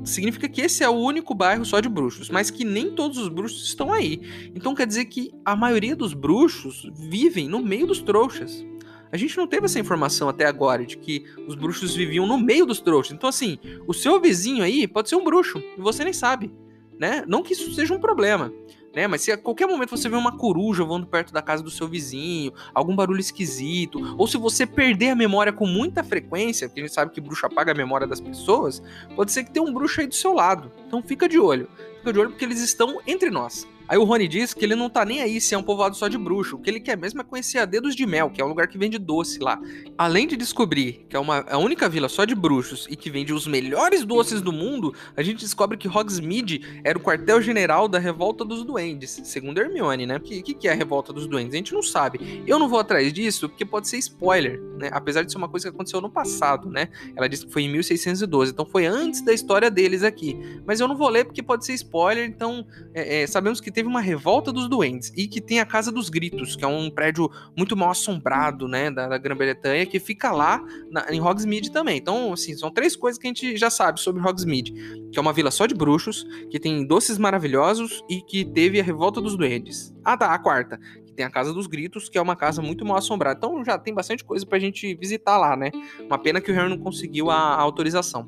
significa 0.04 0.50
que 0.50 0.62
esse 0.62 0.84
é 0.84 0.90
o 0.90 0.94
único 0.94 1.34
bairro 1.34 1.64
só 1.64 1.80
de 1.80 1.88
bruxos, 1.88 2.30
mas 2.30 2.50
que 2.50 2.66
nem 2.66 2.92
todos 2.92 3.18
os 3.18 3.30
bruxos 3.30 3.64
estão 3.66 3.92
aí. 3.92 4.22
Então 4.56 4.74
quer 4.74 4.88
dizer 4.88 5.06
que 5.06 5.32
a 5.46 5.56
maioria 5.56 5.96
dos 5.96 6.14
bruxos 6.14 6.90
vivem 6.96 7.48
no 7.48 7.62
meio 7.62 7.88
dos 7.88 8.02
trouxas. 8.02 8.66
A 9.12 9.16
gente 9.16 9.38
não 9.38 9.48
teve 9.48 9.66
essa 9.66 9.80
informação 9.80 10.28
até 10.28 10.46
agora 10.46 10.86
de 10.86 10.98
que 10.98 11.26
os 11.48 11.56
bruxos 11.56 11.96
viviam 11.96 12.28
no 12.28 12.38
meio 12.38 12.66
dos 12.66 12.82
trouxas. 12.82 13.14
Então, 13.14 13.30
assim, 13.30 13.58
o 13.88 13.94
seu 13.94 14.20
vizinho 14.20 14.64
aí 14.64 14.86
pode 14.86 15.08
ser 15.08 15.16
um 15.16 15.24
bruxo 15.24 15.64
e 15.78 15.82
você 15.82 16.04
nem 16.04 16.12
sabe, 16.12 16.52
né? 17.00 17.24
Não 17.26 17.42
que 17.42 17.54
isso 17.54 17.74
seja 17.74 17.94
um 17.94 18.00
problema, 18.00 18.52
né? 18.98 19.06
Mas 19.06 19.22
se 19.22 19.32
a 19.32 19.38
qualquer 19.38 19.68
momento 19.68 19.92
você 19.92 20.10
vê 20.10 20.16
uma 20.16 20.36
coruja 20.36 20.84
voando 20.84 21.06
perto 21.06 21.32
da 21.32 21.40
casa 21.40 21.62
do 21.62 21.70
seu 21.70 21.88
vizinho, 21.88 22.52
algum 22.74 22.96
barulho 22.96 23.20
esquisito, 23.20 24.16
ou 24.18 24.26
se 24.26 24.38
você 24.38 24.66
perder 24.66 25.10
a 25.10 25.16
memória 25.16 25.54
com 25.54 25.68
muita 25.68 26.04
frequência, 26.04 26.68
porque 26.68 26.82
a 26.82 26.84
gente 26.84 26.96
sabe 26.96 27.12
que 27.12 27.22
bruxo 27.22 27.46
apaga 27.46 27.74
a 27.74 27.76
memória 27.76 28.08
das 28.08 28.20
pessoas, 28.20 28.82
pode 29.16 29.32
ser 29.32 29.44
que 29.44 29.52
tenha 29.52 29.64
um 29.64 29.72
bruxo 29.72 30.02
aí 30.02 30.08
do 30.08 30.16
seu 30.16 30.34
lado. 30.34 30.72
Então 30.88 31.04
fica 31.04 31.30
de 31.30 31.38
olho. 31.38 31.70
Fica 32.00 32.12
de 32.12 32.20
olho 32.20 32.30
porque 32.32 32.44
eles 32.44 32.60
estão 32.60 33.00
entre 33.06 33.30
nós. 33.30 33.68
Aí 33.88 33.98
o 33.98 34.04
Rony 34.04 34.28
diz 34.28 34.54
que 34.54 34.66
ele 34.66 34.76
não 34.76 34.90
tá 34.90 35.06
nem 35.06 35.22
aí 35.22 35.40
se 35.40 35.56
é 35.56 35.58
um 35.58 35.64
povoado 35.64 35.96
só 35.96 36.08
de 36.08 36.18
bruxo. 36.18 36.58
O 36.58 36.60
que 36.60 36.70
ele 36.70 36.80
quer 36.80 36.98
mesmo 36.98 37.22
é 37.22 37.24
conhecer 37.24 37.60
a 37.60 37.66
Dedos 37.66 37.96
de 37.96 38.06
Mel, 38.06 38.30
que 38.30 38.42
é 38.42 38.46
um 38.46 38.50
lugar 38.50 38.68
que 38.68 38.78
vende 38.78 38.98
doce 38.98 39.40
lá. 39.40 39.60
Além 39.98 40.28
de 40.28 40.36
descobrir 40.36 41.06
que 41.10 41.16
é 41.16 41.20
uma, 41.20 41.46
a 41.50 41.58
única 41.58 41.88
vila 41.88 42.10
só 42.10 42.26
de 42.26 42.36
bruxos 42.36 42.88
e 42.90 42.96
que 42.96 43.10
vende 43.10 43.34
os 43.34 43.48
melhores 43.48 44.04
doces 44.04 44.42
do 44.42 44.52
mundo, 44.52 44.94
a 45.16 45.24
gente 45.24 45.40
descobre 45.40 45.78
que 45.78 45.88
Hogsmeade 45.88 46.82
era 46.84 46.98
o 46.98 47.02
quartel-general 47.02 47.88
da 47.88 48.00
Revolta 48.00 48.44
dos 48.44 48.64
Duendes, 48.64 49.22
segundo 49.24 49.60
Hermione, 49.60 50.06
né? 50.06 50.18
O 50.18 50.20
que, 50.20 50.42
que, 50.42 50.54
que 50.54 50.68
é 50.68 50.72
a 50.72 50.76
Revolta 50.76 51.14
dos 51.14 51.28
Duendes? 51.28 51.54
A 51.54 51.58
gente 51.58 51.74
não 51.74 51.84
sabe. 51.84 52.44
Eu 52.46 52.60
não 52.60 52.68
vou 52.68 52.80
atrás 52.80 53.14
disso 53.14 53.48
porque 53.48 53.66
pode 53.66 53.88
ser 53.88 53.98
spoiler, 53.98 54.62
né? 54.78 54.90
Apesar 54.92 55.24
de 55.24 55.32
ser 55.32 55.38
uma 55.38 55.48
coisa 55.48 55.70
que 55.70 55.76
aconteceu 55.76 56.02
no 56.02 56.10
passado, 56.10 56.70
né? 56.70 56.90
Ela 57.16 57.28
disse 57.30 57.46
que 57.46 57.54
foi 57.54 57.64
em 57.64 57.72
1612, 57.72 58.52
então 58.52 58.66
foi 58.66 58.86
antes 58.86 59.22
da 59.22 59.34
história 59.34 59.72
deles 59.72 60.04
aqui. 60.04 60.38
Mas 60.66 60.80
eu 60.80 60.88
não 60.88 60.96
vou 60.96 61.10
ler 61.10 61.26
porque 61.26 61.42
pode 61.42 61.66
ser 61.66 61.74
spoiler, 61.74 62.28
então 62.28 62.66
é, 62.94 63.22
é, 63.22 63.28
sabemos 63.28 63.62
que 63.62 63.72
teve 63.78 63.88
uma 63.88 64.02
revolta 64.02 64.52
dos 64.52 64.68
duendes 64.68 65.14
e 65.16 65.28
que 65.28 65.40
tem 65.40 65.60
a 65.60 65.66
Casa 65.66 65.92
dos 65.92 66.10
Gritos, 66.10 66.56
que 66.56 66.66
é 66.66 66.68
um 66.68 66.90
prédio 66.90 67.30
muito 67.56 67.78
mal 67.78 67.92
assombrado, 67.92 68.68
né, 68.68 68.90
da, 68.90 69.08
da 69.08 69.20
Grã-Bretanha, 69.20 69.86
que 69.86 70.00
fica 70.00 70.32
lá 70.32 70.60
na, 70.90 71.14
em 71.14 71.22
Hogsmeade 71.22 71.72
também. 71.72 71.96
Então, 71.96 72.34
assim, 72.34 72.58
são 72.58 72.72
três 72.72 72.96
coisas 72.96 73.20
que 73.20 73.28
a 73.28 73.30
gente 73.30 73.56
já 73.56 73.70
sabe 73.70 74.00
sobre 74.00 74.20
Hogsmeade, 74.20 74.74
que 75.12 75.20
é 75.20 75.22
uma 75.22 75.32
vila 75.32 75.52
só 75.52 75.68
de 75.68 75.76
bruxos, 75.76 76.26
que 76.50 76.60
tem 76.60 76.88
doces 76.88 77.20
maravilhosos 77.20 78.04
e 78.10 78.20
que 78.20 78.44
teve 78.44 78.80
a 78.80 78.84
revolta 78.84 79.22
dos 79.22 79.38
duendes. 79.38 79.96
Ah, 80.04 80.18
tá, 80.18 80.34
a 80.34 80.40
quarta, 80.40 80.80
que 81.06 81.14
tem 81.14 81.24
a 81.24 81.30
Casa 81.30 81.54
dos 81.54 81.68
Gritos, 81.68 82.10
que 82.10 82.18
é 82.18 82.22
uma 82.22 82.36
casa 82.36 82.64
muito 82.64 82.84
mal 82.84 82.98
assombrada. 82.98 83.38
Então 83.38 83.64
já 83.64 83.78
tem 83.78 83.94
bastante 83.94 84.24
coisa 84.24 84.44
pra 84.44 84.58
gente 84.58 84.96
visitar 84.96 85.38
lá, 85.38 85.56
né? 85.56 85.70
Uma 86.00 86.18
pena 86.18 86.42
que 86.42 86.50
o 86.52 86.56
Harry 86.56 86.68
não 86.68 86.80
conseguiu 86.80 87.30
a, 87.30 87.36
a 87.36 87.62
autorização. 87.62 88.28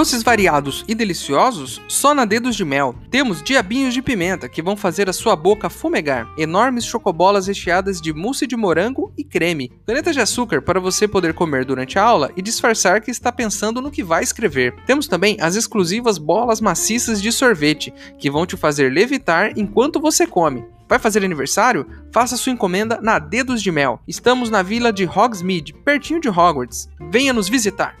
Doces 0.00 0.22
variados 0.22 0.82
e 0.88 0.94
deliciosos 0.94 1.78
só 1.86 2.14
na 2.14 2.24
Dedos 2.24 2.56
de 2.56 2.64
Mel. 2.64 2.94
Temos 3.10 3.42
diabinhos 3.42 3.92
de 3.92 4.00
pimenta 4.00 4.48
que 4.48 4.62
vão 4.62 4.74
fazer 4.74 5.10
a 5.10 5.12
sua 5.12 5.36
boca 5.36 5.68
fumegar. 5.68 6.26
Enormes 6.38 6.86
chocobolas 6.86 7.48
recheadas 7.48 8.00
de 8.00 8.10
mousse 8.10 8.46
de 8.46 8.56
morango 8.56 9.12
e 9.14 9.22
creme. 9.22 9.70
Canetas 9.86 10.14
de 10.14 10.22
açúcar 10.22 10.62
para 10.62 10.80
você 10.80 11.06
poder 11.06 11.34
comer 11.34 11.66
durante 11.66 11.98
a 11.98 12.02
aula 12.02 12.32
e 12.34 12.40
disfarçar 12.40 13.02
que 13.02 13.10
está 13.10 13.30
pensando 13.30 13.82
no 13.82 13.90
que 13.90 14.02
vai 14.02 14.22
escrever. 14.22 14.74
Temos 14.86 15.06
também 15.06 15.36
as 15.38 15.54
exclusivas 15.54 16.16
bolas 16.16 16.62
maciças 16.62 17.20
de 17.20 17.30
sorvete 17.30 17.92
que 18.18 18.30
vão 18.30 18.46
te 18.46 18.56
fazer 18.56 18.90
levitar 18.90 19.52
enquanto 19.54 20.00
você 20.00 20.26
come. 20.26 20.64
Vai 20.88 20.98
fazer 20.98 21.22
aniversário? 21.22 21.86
Faça 22.10 22.38
sua 22.38 22.52
encomenda 22.52 22.98
na 23.02 23.18
Dedos 23.18 23.60
de 23.60 23.70
Mel. 23.70 24.00
Estamos 24.08 24.48
na 24.48 24.62
vila 24.62 24.94
de 24.94 25.04
Hogsmeade, 25.04 25.74
pertinho 25.74 26.22
de 26.22 26.30
Hogwarts. 26.30 26.88
Venha 27.10 27.34
nos 27.34 27.50
visitar. 27.50 28.00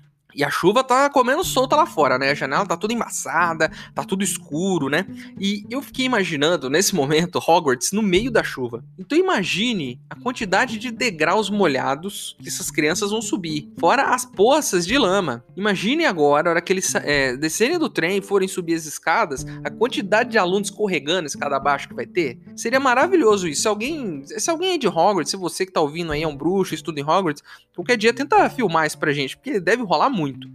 E 0.35 0.43
a 0.43 0.49
chuva 0.49 0.83
tá 0.83 1.09
comendo 1.09 1.43
solta 1.43 1.75
lá 1.75 1.85
fora, 1.85 2.17
né? 2.17 2.31
A 2.31 2.35
janela 2.35 2.65
tá 2.65 2.77
toda 2.77 2.93
embaçada, 2.93 3.71
tá 3.93 4.03
tudo 4.03 4.23
escuro, 4.23 4.89
né? 4.89 5.05
E 5.39 5.65
eu 5.69 5.81
fiquei 5.81 6.05
imaginando, 6.05 6.69
nesse 6.69 6.95
momento, 6.95 7.39
Hogwarts 7.39 7.91
no 7.91 8.01
meio 8.01 8.31
da 8.31 8.43
chuva. 8.43 8.83
Então 8.97 9.17
imagine 9.17 9.99
a 10.09 10.15
quantidade 10.15 10.77
de 10.77 10.91
degraus 10.91 11.49
molhados 11.49 12.35
que 12.41 12.47
essas 12.47 12.71
crianças 12.71 13.11
vão 13.11 13.21
subir. 13.21 13.69
Fora 13.79 14.13
as 14.13 14.25
poças 14.25 14.85
de 14.85 14.97
lama. 14.97 15.43
Imagine 15.55 16.05
agora, 16.05 16.49
a 16.49 16.51
hora 16.51 16.61
que 16.61 16.71
eles 16.71 16.93
é, 16.95 17.35
descerem 17.35 17.77
do 17.77 17.89
trem 17.89 18.17
e 18.17 18.21
forem 18.21 18.47
subir 18.47 18.75
as 18.75 18.85
escadas, 18.85 19.45
a 19.63 19.69
quantidade 19.69 20.31
de 20.31 20.37
alunos 20.37 20.69
escorregando 20.69 21.27
escada 21.27 21.55
abaixo 21.55 21.87
que 21.87 21.93
vai 21.93 22.05
ter. 22.05 22.39
Seria 22.55 22.79
maravilhoso 22.79 23.47
isso. 23.47 23.63
Se 23.63 23.67
alguém, 23.67 24.23
se 24.25 24.49
alguém 24.49 24.73
é 24.73 24.77
de 24.77 24.87
Hogwarts, 24.87 25.31
se 25.31 25.37
você 25.37 25.65
que 25.65 25.71
tá 25.71 25.81
ouvindo 25.81 26.11
aí 26.11 26.23
é 26.23 26.27
um 26.27 26.35
bruxo, 26.35 26.73
estuda 26.73 26.99
em 26.99 27.03
Hogwarts, 27.03 27.43
qualquer 27.75 27.97
dia 27.97 28.13
tenta 28.13 28.49
filmar 28.49 28.87
isso 28.87 28.97
pra 28.97 29.11
gente, 29.11 29.35
porque 29.35 29.59
deve 29.59 29.83
rolar 29.83 30.09
muito 30.09 30.20
muito. 30.21 30.47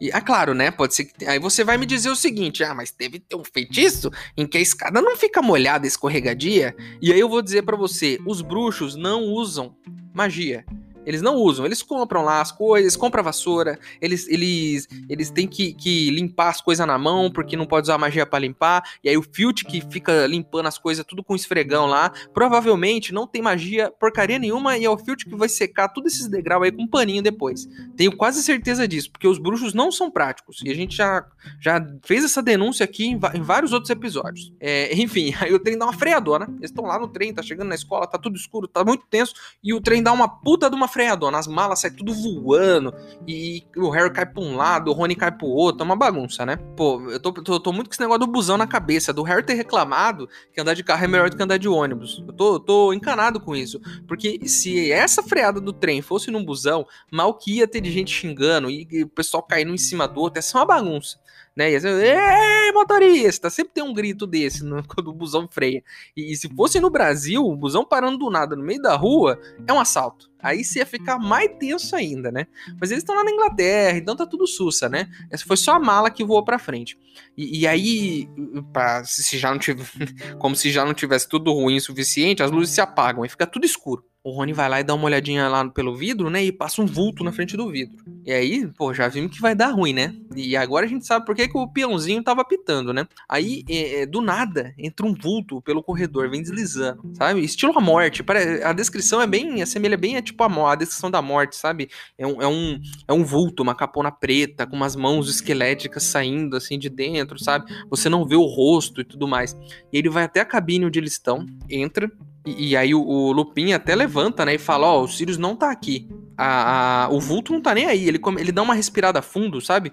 E 0.00 0.10
é 0.10 0.20
claro, 0.20 0.54
né? 0.54 0.70
Pode 0.70 0.94
ser 0.94 1.06
que. 1.06 1.26
Aí 1.26 1.38
você 1.38 1.64
vai 1.64 1.76
me 1.76 1.86
dizer 1.86 2.10
o 2.10 2.16
seguinte: 2.16 2.62
ah, 2.62 2.74
mas 2.74 2.90
teve 2.90 3.22
um 3.34 3.42
feitiço 3.44 4.10
em 4.36 4.46
que 4.46 4.58
a 4.58 4.60
escada 4.60 5.00
não 5.00 5.16
fica 5.16 5.42
molhada, 5.42 5.86
escorregadia. 5.86 6.76
E 7.02 7.12
aí 7.12 7.18
eu 7.18 7.28
vou 7.28 7.42
dizer 7.42 7.62
para 7.62 7.76
você: 7.76 8.18
os 8.26 8.40
bruxos 8.40 8.94
não 8.94 9.24
usam 9.24 9.74
magia. 10.14 10.64
Eles 11.08 11.22
não 11.22 11.36
usam, 11.36 11.64
eles 11.64 11.82
compram 11.82 12.22
lá 12.22 12.42
as 12.42 12.52
coisas, 12.52 12.94
compram 12.94 13.24
vassoura, 13.24 13.78
eles, 13.98 14.28
eles, 14.28 14.86
eles 15.08 15.30
têm 15.30 15.48
que, 15.48 15.72
que 15.72 16.10
limpar 16.10 16.50
as 16.50 16.60
coisas 16.60 16.86
na 16.86 16.98
mão, 16.98 17.30
porque 17.30 17.56
não 17.56 17.64
pode 17.64 17.86
usar 17.86 17.96
magia 17.96 18.26
para 18.26 18.40
limpar, 18.40 18.82
e 19.02 19.08
aí 19.08 19.16
o 19.16 19.22
Filt 19.22 19.64
que 19.64 19.80
fica 19.80 20.26
limpando 20.26 20.66
as 20.66 20.76
coisas 20.76 21.02
tudo 21.06 21.24
com 21.24 21.34
esfregão 21.34 21.86
lá, 21.86 22.12
provavelmente 22.34 23.14
não 23.14 23.26
tem 23.26 23.40
magia 23.40 23.90
porcaria 23.98 24.38
nenhuma, 24.38 24.76
e 24.76 24.84
é 24.84 24.90
o 24.90 24.98
Filt 24.98 25.24
que 25.24 25.34
vai 25.34 25.48
secar 25.48 25.88
todos 25.88 26.12
esses 26.12 26.28
degraus 26.28 26.64
aí 26.64 26.72
com 26.72 26.82
um 26.82 26.86
paninho 26.86 27.22
depois. 27.22 27.66
Tenho 27.96 28.14
quase 28.14 28.42
certeza 28.42 28.86
disso, 28.86 29.10
porque 29.10 29.26
os 29.26 29.38
bruxos 29.38 29.72
não 29.72 29.90
são 29.90 30.10
práticos, 30.10 30.60
e 30.62 30.70
a 30.70 30.74
gente 30.74 30.94
já, 30.94 31.24
já 31.58 31.82
fez 32.04 32.22
essa 32.22 32.42
denúncia 32.42 32.84
aqui 32.84 33.06
em, 33.06 33.18
em 33.32 33.40
vários 33.40 33.72
outros 33.72 33.88
episódios. 33.88 34.52
É, 34.60 34.94
enfim, 34.94 35.32
aí 35.40 35.54
o 35.54 35.58
trem 35.58 35.78
dá 35.78 35.86
uma 35.86 35.94
freadona, 35.94 36.44
eles 36.58 36.70
estão 36.70 36.84
lá 36.84 36.98
no 36.98 37.08
trem, 37.08 37.32
tá 37.32 37.42
chegando 37.42 37.68
na 37.68 37.74
escola, 37.74 38.06
tá 38.06 38.18
tudo 38.18 38.36
escuro, 38.36 38.68
tá 38.68 38.84
muito 38.84 39.06
tenso, 39.06 39.32
e 39.64 39.72
o 39.72 39.80
trem 39.80 40.02
dá 40.02 40.12
uma 40.12 40.28
puta 40.28 40.68
de 40.68 40.76
uma 40.76 40.86
freadona, 40.86 40.97
as 41.06 41.46
malas 41.46 41.80
saem 41.80 41.94
tudo 41.94 42.12
voando, 42.12 42.94
e 43.26 43.64
o 43.76 43.90
Harry 43.90 44.12
cai 44.12 44.26
pra 44.26 44.42
um 44.42 44.56
lado, 44.56 44.90
o 44.90 44.94
Rony 44.94 45.14
cai 45.14 45.30
pro 45.30 45.46
outro, 45.46 45.82
é 45.82 45.84
uma 45.84 45.96
bagunça, 45.96 46.44
né? 46.44 46.56
Pô, 46.76 47.00
eu 47.10 47.20
tô, 47.20 47.32
tô, 47.32 47.60
tô, 47.60 47.72
muito 47.72 47.88
com 47.88 47.94
esse 47.94 48.00
negócio 48.00 48.20
do 48.20 48.26
busão 48.26 48.56
na 48.56 48.66
cabeça, 48.66 49.12
do 49.12 49.22
Harry 49.22 49.44
ter 49.44 49.54
reclamado 49.54 50.28
que 50.52 50.60
andar 50.60 50.74
de 50.74 50.82
carro 50.82 51.04
é 51.04 51.08
melhor 51.08 51.30
do 51.30 51.36
que 51.36 51.42
andar 51.42 51.58
de 51.58 51.68
ônibus. 51.68 52.22
Eu 52.26 52.32
tô, 52.32 52.60
tô 52.60 52.92
encanado 52.92 53.40
com 53.40 53.54
isso, 53.54 53.80
porque 54.06 54.46
se 54.48 54.90
essa 54.90 55.22
freada 55.22 55.60
do 55.60 55.72
trem 55.72 56.02
fosse 56.02 56.30
num 56.30 56.44
busão, 56.44 56.86
mal 57.10 57.34
que 57.34 57.58
ia 57.58 57.68
ter 57.68 57.80
de 57.80 57.90
gente 57.90 58.10
xingando 58.10 58.70
e, 58.70 58.86
e 58.90 59.02
o 59.04 59.08
pessoal 59.08 59.42
caindo 59.42 59.72
em 59.72 59.78
cima 59.78 60.08
do 60.08 60.20
outro, 60.20 60.38
essa 60.38 60.56
é 60.56 60.60
uma 60.60 60.66
bagunça 60.66 61.18
né? 61.56 61.70
E 61.70 61.76
ei, 61.76 62.72
motorista! 62.72 63.50
Sempre 63.50 63.74
tem 63.74 63.84
um 63.84 63.92
grito 63.92 64.26
desse 64.26 64.64
no, 64.64 64.82
quando 64.86 65.08
o 65.08 65.14
busão 65.14 65.48
freia. 65.48 65.82
E, 66.16 66.32
e, 66.32 66.36
se 66.36 66.48
fosse 66.54 66.80
no 66.80 66.90
Brasil, 66.90 67.44
o 67.44 67.56
busão 67.56 67.84
parando 67.84 68.18
do 68.18 68.30
nada 68.30 68.54
no 68.56 68.62
meio 68.62 68.80
da 68.80 68.94
rua, 68.96 69.38
é 69.66 69.72
um 69.72 69.80
assalto. 69.80 70.30
Aí 70.40 70.64
você 70.64 70.78
ia 70.78 70.86
ficar 70.86 71.18
mais 71.18 71.50
tenso 71.58 71.96
ainda, 71.96 72.30
né? 72.30 72.46
Mas 72.80 72.90
eles 72.90 73.02
estão 73.02 73.16
lá 73.16 73.24
na 73.24 73.30
Inglaterra, 73.30 73.98
então 73.98 74.14
tá 74.14 74.24
tudo 74.24 74.46
sussa, 74.46 74.88
né? 74.88 75.08
Essa 75.30 75.44
foi 75.44 75.56
só 75.56 75.72
a 75.72 75.80
mala 75.80 76.10
que 76.10 76.24
voou 76.24 76.44
pra 76.44 76.58
frente. 76.58 76.96
E, 77.36 77.60
e 77.60 77.66
aí, 77.66 78.28
pra, 78.72 79.04
se 79.04 79.36
já 79.36 79.50
não 79.50 79.58
tivesse, 79.58 79.92
como 80.38 80.54
se 80.54 80.70
já 80.70 80.84
não 80.84 80.94
tivesse 80.94 81.28
tudo 81.28 81.52
ruim 81.52 81.76
o 81.76 81.80
suficiente, 81.80 82.42
as 82.42 82.50
luzes 82.50 82.74
se 82.74 82.80
apagam 82.80 83.24
e 83.24 83.28
fica 83.28 83.46
tudo 83.46 83.66
escuro 83.66 84.07
o 84.22 84.30
Rony 84.30 84.52
vai 84.52 84.68
lá 84.68 84.80
e 84.80 84.84
dá 84.84 84.94
uma 84.94 85.04
olhadinha 85.04 85.48
lá 85.48 85.68
pelo 85.68 85.96
vidro, 85.96 86.28
né? 86.28 86.44
E 86.44 86.52
passa 86.52 86.82
um 86.82 86.86
vulto 86.86 87.24
na 87.24 87.32
frente 87.32 87.56
do 87.56 87.70
vidro. 87.70 87.96
E 88.24 88.32
aí, 88.32 88.66
pô, 88.66 88.92
já 88.92 89.08
vimos 89.08 89.34
que 89.34 89.40
vai 89.40 89.54
dar 89.54 89.68
ruim, 89.68 89.92
né? 89.92 90.14
E 90.36 90.56
agora 90.56 90.84
a 90.84 90.88
gente 90.88 91.06
sabe 91.06 91.24
por 91.24 91.34
que, 91.34 91.48
que 91.48 91.56
o 91.56 91.68
peãozinho 91.68 92.22
tava 92.22 92.44
pitando, 92.44 92.92
né? 92.92 93.06
Aí, 93.28 93.64
é, 93.68 94.02
é 94.02 94.06
do 94.06 94.20
nada, 94.20 94.74
entra 94.76 95.06
um 95.06 95.14
vulto 95.14 95.62
pelo 95.62 95.82
corredor, 95.82 96.28
vem 96.28 96.42
deslizando, 96.42 97.10
sabe? 97.14 97.40
Estilo 97.40 97.72
a 97.76 97.80
morte. 97.80 98.24
A 98.64 98.72
descrição 98.72 99.20
é 99.22 99.26
bem, 99.26 99.62
assemelha 99.62 99.96
bem 99.96 100.16
a 100.16 100.22
tipo 100.22 100.42
a, 100.42 100.72
a 100.72 100.74
descrição 100.74 101.10
da 101.10 101.22
morte, 101.22 101.56
sabe? 101.56 101.88
É 102.18 102.26
um, 102.26 102.42
é, 102.42 102.46
um, 102.46 102.80
é 103.08 103.12
um 103.12 103.24
vulto, 103.24 103.62
uma 103.62 103.74
capona 103.74 104.10
preta, 104.10 104.66
com 104.66 104.76
umas 104.76 104.94
mãos 104.94 105.28
esqueléticas 105.30 106.02
saindo 106.02 106.56
assim 106.56 106.78
de 106.78 106.88
dentro, 106.88 107.38
sabe? 107.42 107.72
Você 107.88 108.08
não 108.08 108.26
vê 108.26 108.36
o 108.36 108.44
rosto 108.44 109.00
e 109.00 109.04
tudo 109.04 109.26
mais. 109.26 109.56
E 109.92 109.98
ele 109.98 110.10
vai 110.10 110.24
até 110.24 110.40
a 110.40 110.44
cabine 110.44 110.84
onde 110.84 110.98
eles 110.98 111.12
estão, 111.12 111.46
entra, 111.70 112.10
e, 112.56 112.68
e 112.68 112.76
aí 112.76 112.94
o, 112.94 113.02
o, 113.02 113.32
Lupin 113.32 113.72
até 113.72 113.94
levanta, 113.94 114.44
né? 114.44 114.54
E 114.54 114.58
fala: 114.58 114.86
Ó, 114.86 115.00
oh, 115.00 115.04
o 115.04 115.08
Sirius 115.08 115.38
não 115.38 115.56
tá 115.56 115.70
aqui. 115.70 116.08
A, 116.36 117.04
a, 117.04 117.08
o 117.10 117.20
vulto 117.20 117.52
não 117.52 117.60
tá 117.60 117.74
nem 117.74 117.86
aí. 117.86 118.06
Ele, 118.06 118.20
ele 118.38 118.52
dá 118.52 118.62
uma 118.62 118.74
respirada 118.74 119.20
fundo, 119.20 119.60
sabe? 119.60 119.92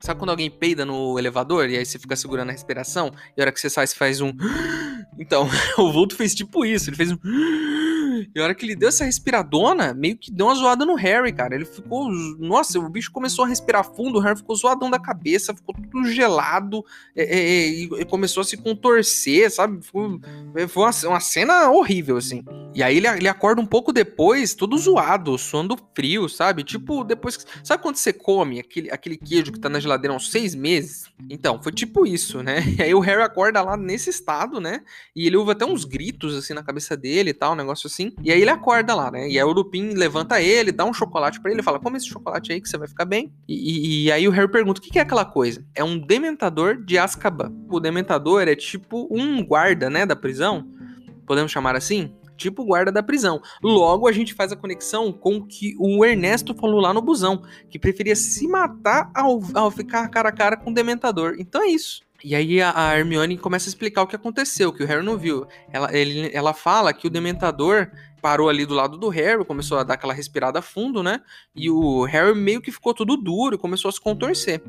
Sabe 0.00 0.18
quando 0.18 0.30
alguém 0.30 0.50
peida 0.50 0.84
no 0.84 1.18
elevador 1.18 1.70
e 1.70 1.78
aí 1.78 1.86
você 1.86 1.98
fica 1.98 2.16
segurando 2.16 2.50
a 2.50 2.52
respiração? 2.52 3.10
E 3.36 3.40
a 3.40 3.44
hora 3.44 3.52
que 3.52 3.60
você 3.60 3.70
sai, 3.70 3.86
você 3.86 3.94
faz 3.94 4.20
um. 4.20 4.32
Então, 5.16 5.48
o 5.78 5.92
vulto 5.92 6.16
fez 6.16 6.34
tipo 6.34 6.64
isso. 6.64 6.90
Ele 6.90 6.96
fez 6.96 7.12
um. 7.12 7.18
E 8.34 8.40
a 8.40 8.44
hora 8.44 8.54
que 8.54 8.64
ele 8.64 8.76
deu 8.76 8.88
essa 8.88 9.04
respiradona, 9.04 9.94
meio 9.94 10.16
que 10.16 10.30
deu 10.30 10.46
uma 10.46 10.54
zoada 10.54 10.84
no 10.84 10.94
Harry, 10.94 11.32
cara. 11.32 11.54
Ele 11.54 11.64
ficou. 11.64 12.10
Nossa, 12.38 12.78
o 12.78 12.88
bicho 12.88 13.10
começou 13.10 13.44
a 13.44 13.48
respirar 13.48 13.84
fundo, 13.84 14.18
o 14.18 14.20
Harry 14.20 14.36
ficou 14.36 14.56
zoadão 14.56 14.90
da 14.90 14.98
cabeça, 14.98 15.54
ficou 15.54 15.74
tudo 15.74 16.08
gelado 16.10 16.84
é, 17.16 17.22
é, 17.22 17.38
é 17.38 17.68
e 18.00 18.04
começou 18.04 18.40
a 18.40 18.44
se 18.44 18.56
contorcer, 18.56 19.50
sabe? 19.50 19.84
Foi, 19.84 20.18
foi 20.68 20.82
uma, 20.82 21.10
uma, 21.10 21.20
cena 21.20 21.70
horrível, 21.70 22.16
assim. 22.16 22.42
E 22.74 22.82
aí 22.82 22.96
ele, 22.96 23.06
ele 23.06 23.28
acorda 23.28 23.60
um 23.60 23.66
pouco 23.66 23.92
depois, 23.92 24.54
todo 24.54 24.76
zoado, 24.76 25.36
suando 25.38 25.78
frio, 25.94 26.28
sabe? 26.28 26.64
Tipo, 26.64 27.04
depois. 27.04 27.38
Sabe 27.62 27.82
quando 27.82 27.96
você 27.96 28.12
come 28.12 28.60
aquele, 28.60 28.90
aquele 28.90 29.16
queijo 29.16 29.52
que 29.52 29.60
tá 29.60 29.68
na 29.68 29.80
geladeira 29.80 30.12
há 30.12 30.16
uns 30.16 30.30
seis 30.30 30.54
meses? 30.54 31.04
Então, 31.30 31.62
foi 31.62 31.72
tipo 31.72 32.06
isso, 32.06 32.42
né? 32.42 32.62
E 32.74 32.82
aí 32.82 32.94
o 32.94 32.98
Harry 33.00 33.22
acorda 33.22 33.62
lá 33.62 33.76
nesse 33.76 34.10
estado, 34.10 34.60
né? 34.60 34.82
E 35.14 35.26
ele 35.26 35.36
ouve 35.36 35.52
até 35.52 35.64
uns 35.64 35.84
gritos, 35.84 36.36
assim, 36.36 36.52
na 36.52 36.62
cabeça 36.62 36.96
dele 36.96 37.30
e 37.30 37.34
tal, 37.34 37.52
um 37.52 37.56
negócio 37.56 37.86
assim. 37.86 38.03
E 38.22 38.32
aí 38.32 38.40
ele 38.40 38.50
acorda 38.50 38.94
lá, 38.94 39.10
né? 39.10 39.28
E 39.28 39.42
o 39.42 39.52
Lupin 39.52 39.90
levanta 39.90 40.40
ele, 40.40 40.72
dá 40.72 40.84
um 40.84 40.92
chocolate 40.92 41.40
para 41.40 41.52
ele, 41.52 41.62
fala: 41.62 41.78
Come 41.78 41.96
esse 41.96 42.08
chocolate 42.08 42.52
aí 42.52 42.60
que 42.60 42.68
você 42.68 42.76
vai 42.76 42.88
ficar 42.88 43.04
bem. 43.04 43.32
E, 43.48 43.54
e, 43.54 44.04
e 44.04 44.12
aí 44.12 44.26
o 44.26 44.30
Harry 44.30 44.50
pergunta: 44.50 44.80
O 44.80 44.82
que, 44.82 44.90
que 44.90 44.98
é 44.98 45.02
aquela 45.02 45.24
coisa? 45.24 45.64
É 45.74 45.84
um 45.84 45.98
dementador 45.98 46.82
de 46.82 46.98
Azkaban. 46.98 47.52
O 47.68 47.80
dementador 47.80 48.48
é 48.48 48.56
tipo 48.56 49.08
um 49.10 49.44
guarda, 49.44 49.88
né, 49.88 50.04
da 50.04 50.16
prisão. 50.16 50.68
Podemos 51.26 51.52
chamar 51.52 51.76
assim? 51.76 52.12
tipo 52.36 52.64
guarda 52.64 52.90
da 52.90 53.02
prisão. 53.02 53.40
Logo, 53.62 54.08
a 54.08 54.12
gente 54.12 54.34
faz 54.34 54.52
a 54.52 54.56
conexão 54.56 55.12
com 55.12 55.36
o 55.36 55.46
que 55.46 55.74
o 55.78 56.04
Ernesto 56.04 56.54
falou 56.54 56.80
lá 56.80 56.92
no 56.92 57.02
busão, 57.02 57.42
que 57.70 57.78
preferia 57.78 58.16
se 58.16 58.46
matar 58.48 59.10
ao, 59.14 59.40
ao 59.54 59.70
ficar 59.70 60.08
cara 60.08 60.28
a 60.28 60.32
cara 60.32 60.56
com 60.56 60.70
o 60.70 60.74
Dementador. 60.74 61.36
Então 61.38 61.62
é 61.62 61.68
isso. 61.68 62.03
E 62.24 62.34
aí 62.34 62.62
a, 62.62 62.96
Hermione 62.96 63.36
começa 63.36 63.68
a 63.68 63.70
explicar 63.70 64.00
o 64.00 64.06
que 64.06 64.16
aconteceu, 64.16 64.72
que 64.72 64.82
o 64.82 64.86
Harry 64.86 65.04
não 65.04 65.18
viu. 65.18 65.46
Ela, 65.70 65.94
ele, 65.94 66.30
ela 66.32 66.54
fala 66.54 66.94
que 66.94 67.06
o 67.06 67.10
Dementador 67.10 67.90
parou 68.22 68.48
ali 68.48 68.64
do 68.64 68.72
lado 68.72 68.96
do 68.96 69.10
Harry, 69.10 69.44
começou 69.44 69.76
a 69.76 69.82
dar 69.82 69.94
aquela 69.94 70.14
respirada 70.14 70.62
fundo, 70.62 71.02
né? 71.02 71.20
E 71.54 71.68
o 71.68 72.04
Harry 72.04 72.34
meio 72.34 72.62
que 72.62 72.72
ficou 72.72 72.94
tudo 72.94 73.18
duro, 73.18 73.58
começou 73.58 73.90
a 73.90 73.92
se 73.92 74.00
contorcer. 74.00 74.62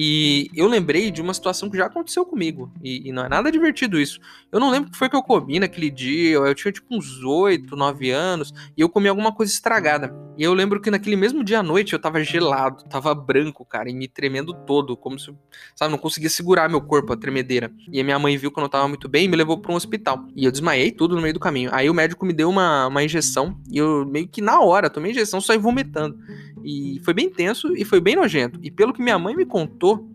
E 0.00 0.48
eu 0.54 0.68
lembrei 0.68 1.10
de 1.10 1.20
uma 1.20 1.34
situação 1.34 1.68
que 1.68 1.76
já 1.76 1.86
aconteceu 1.86 2.24
comigo. 2.24 2.72
E, 2.80 3.08
e, 3.08 3.12
não 3.12 3.24
é 3.24 3.28
nada 3.28 3.50
divertido 3.50 3.98
isso. 3.98 4.20
Eu 4.52 4.60
não 4.60 4.70
lembro 4.70 4.90
o 4.90 4.92
que 4.92 4.96
foi 4.96 5.08
que 5.08 5.16
eu 5.16 5.22
comi 5.24 5.58
naquele 5.58 5.90
dia. 5.90 6.36
Eu, 6.36 6.54
tinha 6.54 6.70
tipo 6.70 6.86
uns 6.94 7.24
8, 7.24 7.74
9 7.74 8.12
anos. 8.12 8.54
E 8.76 8.80
eu 8.80 8.88
comi 8.88 9.08
alguma 9.08 9.34
coisa 9.34 9.52
estragada. 9.52 10.14
E 10.38 10.44
eu 10.44 10.54
lembro 10.54 10.80
que 10.80 10.88
naquele 10.88 11.16
mesmo 11.16 11.42
dia 11.42 11.58
à 11.58 11.62
noite 11.64 11.94
eu 11.94 11.98
tava 11.98 12.22
gelado, 12.22 12.84
tava 12.84 13.12
branco, 13.12 13.64
cara, 13.64 13.90
e 13.90 13.92
me 13.92 14.06
tremendo 14.06 14.54
todo. 14.54 14.96
Como 14.96 15.18
se, 15.18 15.34
sabe, 15.74 15.90
não 15.90 15.98
conseguia 15.98 16.30
segurar 16.30 16.68
meu 16.68 16.80
corpo, 16.80 17.12
a 17.12 17.16
tremedeira. 17.16 17.68
E 17.90 18.00
a 18.00 18.04
minha 18.04 18.20
mãe 18.20 18.36
viu 18.36 18.52
que 18.52 18.58
eu 18.60 18.62
não 18.62 18.68
tava 18.68 18.86
muito 18.86 19.08
bem 19.08 19.24
e 19.24 19.28
me 19.28 19.34
levou 19.34 19.58
pra 19.58 19.72
um 19.72 19.74
hospital. 19.74 20.28
E 20.36 20.44
eu 20.44 20.52
desmaiei 20.52 20.92
tudo 20.92 21.16
no 21.16 21.22
meio 21.22 21.34
do 21.34 21.40
caminho. 21.40 21.70
Aí 21.72 21.90
o 21.90 21.94
médico 21.94 22.24
me 22.24 22.32
deu 22.32 22.48
uma, 22.48 22.86
uma 22.86 23.02
injeção. 23.02 23.60
E 23.68 23.78
eu 23.78 24.06
meio 24.06 24.28
que 24.28 24.40
na 24.40 24.60
hora 24.60 24.88
tomei 24.88 25.10
injeção, 25.10 25.40
saí 25.40 25.58
vomitando. 25.58 26.16
E 26.64 27.00
foi 27.04 27.14
bem 27.14 27.30
tenso 27.30 27.76
e 27.76 27.84
foi 27.84 28.00
bem 28.00 28.16
nojento. 28.16 28.58
E 28.62 28.70
pelo 28.70 28.92
que 28.92 29.02
minha 29.02 29.18
mãe 29.18 29.34
me 29.34 29.46
contou, 29.46 30.08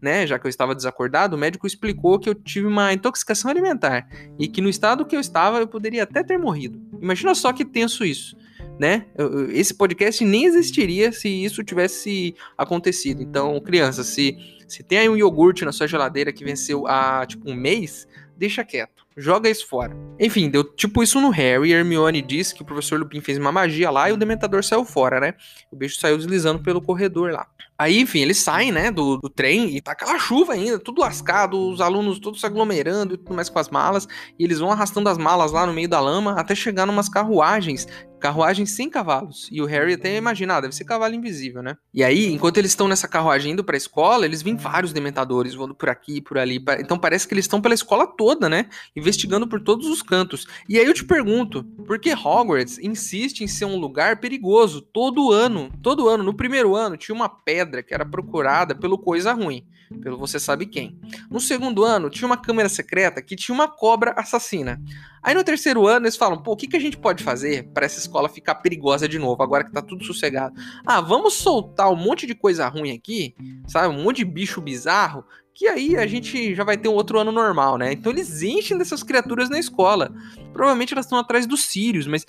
né, 0.00 0.26
já 0.26 0.38
que 0.38 0.46
eu 0.46 0.48
estava 0.48 0.74
desacordado, 0.74 1.36
o 1.36 1.38
médico 1.38 1.66
explicou 1.66 2.18
que 2.18 2.28
eu 2.28 2.34
tive 2.34 2.66
uma 2.66 2.92
intoxicação 2.92 3.50
alimentar 3.50 4.08
e 4.38 4.48
que 4.48 4.60
no 4.60 4.68
estado 4.68 5.04
que 5.04 5.14
eu 5.14 5.20
estava 5.20 5.58
eu 5.58 5.68
poderia 5.68 6.04
até 6.04 6.22
ter 6.22 6.38
morrido. 6.38 6.80
Imagina 7.00 7.34
só 7.34 7.52
que 7.52 7.64
tenso 7.64 8.04
isso, 8.04 8.36
né? 8.80 9.04
Esse 9.50 9.74
podcast 9.74 10.24
nem 10.24 10.46
existiria 10.46 11.12
se 11.12 11.28
isso 11.28 11.62
tivesse 11.62 12.34
acontecido. 12.56 13.22
Então, 13.22 13.60
criança, 13.60 14.02
se, 14.02 14.38
se 14.66 14.82
tem 14.82 15.00
aí 15.00 15.08
um 15.10 15.18
iogurte 15.18 15.66
na 15.66 15.70
sua 15.70 15.86
geladeira 15.86 16.32
que 16.32 16.42
venceu 16.42 16.86
há 16.86 17.26
tipo 17.26 17.50
um 17.50 17.54
mês, 17.54 18.08
deixa 18.38 18.64
quieto. 18.64 19.04
Joga 19.14 19.50
isso 19.50 19.68
fora. 19.68 19.94
Enfim, 20.18 20.48
deu 20.48 20.64
tipo 20.64 21.02
isso 21.02 21.20
no 21.20 21.28
Harry. 21.28 21.72
Hermione 21.72 22.22
disse 22.22 22.54
que 22.54 22.62
o 22.62 22.64
professor 22.64 22.98
Lupin 22.98 23.20
fez 23.20 23.36
uma 23.36 23.52
magia 23.52 23.90
lá 23.90 24.08
e 24.08 24.14
o 24.14 24.16
Dementador 24.16 24.64
saiu 24.64 24.82
fora, 24.82 25.20
né? 25.20 25.34
O 25.70 25.76
bicho 25.76 26.00
saiu 26.00 26.16
deslizando 26.16 26.62
pelo 26.62 26.80
corredor 26.80 27.32
lá. 27.32 27.46
Aí, 27.78 27.98
enfim, 27.98 28.20
eles 28.20 28.38
saem, 28.38 28.72
né, 28.72 28.90
do, 28.90 29.16
do, 29.16 29.28
trem 29.28 29.76
e 29.76 29.80
tá 29.80 29.92
aquela 29.92 30.18
chuva 30.18 30.52
ainda, 30.52 30.78
tudo 30.78 31.00
lascado, 31.00 31.58
os 31.70 31.80
alunos 31.80 32.18
todos 32.18 32.40
se 32.40 32.44
aglomerando 32.44 33.14
e 33.14 33.16
tudo 33.16 33.34
mais 33.34 33.48
com 33.48 33.58
as 33.58 33.70
malas, 33.70 34.06
e 34.38 34.44
eles 34.44 34.58
vão 34.58 34.70
arrastando 34.70 35.08
as 35.08 35.16
malas 35.16 35.52
lá 35.52 35.64
no 35.64 35.72
meio 35.72 35.88
da 35.88 35.98
lama 35.98 36.38
até 36.38 36.54
chegar 36.54 36.84
numas 36.84 37.08
carruagens 37.08 37.86
carruagem 38.20 38.64
sem 38.66 38.88
cavalos. 38.88 39.48
E 39.50 39.60
o 39.60 39.66
Harry 39.66 39.94
até 39.94 40.16
imagina, 40.16 40.56
ah, 40.56 40.60
deve 40.60 40.74
ser 40.74 40.84
cavalo 40.84 41.14
invisível, 41.14 41.62
né? 41.62 41.76
E 41.92 42.04
aí, 42.04 42.32
enquanto 42.32 42.58
eles 42.58 42.70
estão 42.70 42.86
nessa 42.86 43.08
carruagem 43.08 43.52
indo 43.52 43.64
pra 43.64 43.76
escola, 43.76 44.24
eles 44.24 44.42
veem 44.42 44.56
vários 44.56 44.92
dementadores 44.92 45.54
voando 45.54 45.74
por 45.74 45.88
aqui, 45.88 46.20
por 46.20 46.38
ali. 46.38 46.62
Então 46.78 46.98
parece 46.98 47.26
que 47.26 47.34
eles 47.34 47.44
estão 47.44 47.60
pela 47.60 47.74
escola 47.74 48.06
toda, 48.06 48.48
né? 48.48 48.66
Investigando 48.94 49.48
por 49.48 49.60
todos 49.60 49.88
os 49.88 50.02
cantos. 50.02 50.46
E 50.68 50.78
aí 50.78 50.86
eu 50.86 50.94
te 50.94 51.04
pergunto, 51.04 51.64
por 51.86 51.98
que 51.98 52.12
Hogwarts 52.12 52.78
insiste 52.78 53.40
em 53.40 53.48
ser 53.48 53.64
um 53.64 53.76
lugar 53.76 54.20
perigoso 54.20 54.80
todo 54.80 55.32
ano? 55.32 55.72
Todo 55.82 56.08
ano, 56.08 56.22
no 56.22 56.34
primeiro 56.34 56.76
ano, 56.76 56.96
tinha 56.96 57.14
uma 57.14 57.28
pedra 57.28 57.82
que 57.82 57.94
era 57.94 58.04
procurada 58.04 58.74
pelo 58.74 58.98
coisa 58.98 59.32
ruim 59.32 59.66
pelo 59.98 60.18
você 60.18 60.38
sabe 60.38 60.66
quem. 60.66 60.98
No 61.28 61.40
segundo 61.40 61.84
ano, 61.84 62.10
tinha 62.10 62.26
uma 62.26 62.36
câmera 62.36 62.68
secreta 62.68 63.20
que 63.20 63.34
tinha 63.34 63.54
uma 63.54 63.66
cobra 63.66 64.12
assassina. 64.16 64.80
Aí 65.22 65.34
no 65.34 65.44
terceiro 65.44 65.86
ano, 65.86 66.06
eles 66.06 66.16
falam: 66.16 66.42
pô, 66.42 66.52
o 66.52 66.56
que, 66.56 66.66
que 66.66 66.76
a 66.76 66.80
gente 66.80 66.96
pode 66.96 67.22
fazer 67.22 67.68
para 67.72 67.86
essa 67.86 67.98
escola 67.98 68.28
ficar 68.28 68.56
perigosa 68.56 69.08
de 69.08 69.18
novo, 69.18 69.42
agora 69.42 69.64
que 69.64 69.72
tá 69.72 69.82
tudo 69.82 70.04
sossegado? 70.04 70.54
Ah, 70.86 71.00
vamos 71.00 71.34
soltar 71.34 71.90
um 71.92 71.96
monte 71.96 72.26
de 72.26 72.34
coisa 72.34 72.66
ruim 72.68 72.92
aqui, 72.92 73.34
sabe? 73.66 73.94
Um 73.94 74.02
monte 74.02 74.18
de 74.18 74.24
bicho 74.24 74.60
bizarro, 74.60 75.24
que 75.54 75.68
aí 75.68 75.96
a 75.96 76.06
gente 76.06 76.54
já 76.54 76.64
vai 76.64 76.78
ter 76.78 76.88
um 76.88 76.94
outro 76.94 77.18
ano 77.18 77.30
normal, 77.30 77.76
né? 77.76 77.92
Então 77.92 78.10
eles 78.10 78.42
enchem 78.42 78.78
dessas 78.78 79.02
criaturas 79.02 79.50
na 79.50 79.58
escola. 79.58 80.10
Provavelmente 80.52 80.94
elas 80.94 81.04
estão 81.04 81.18
atrás 81.18 81.46
dos 81.46 81.64
Sirius, 81.64 82.06
mas, 82.06 82.24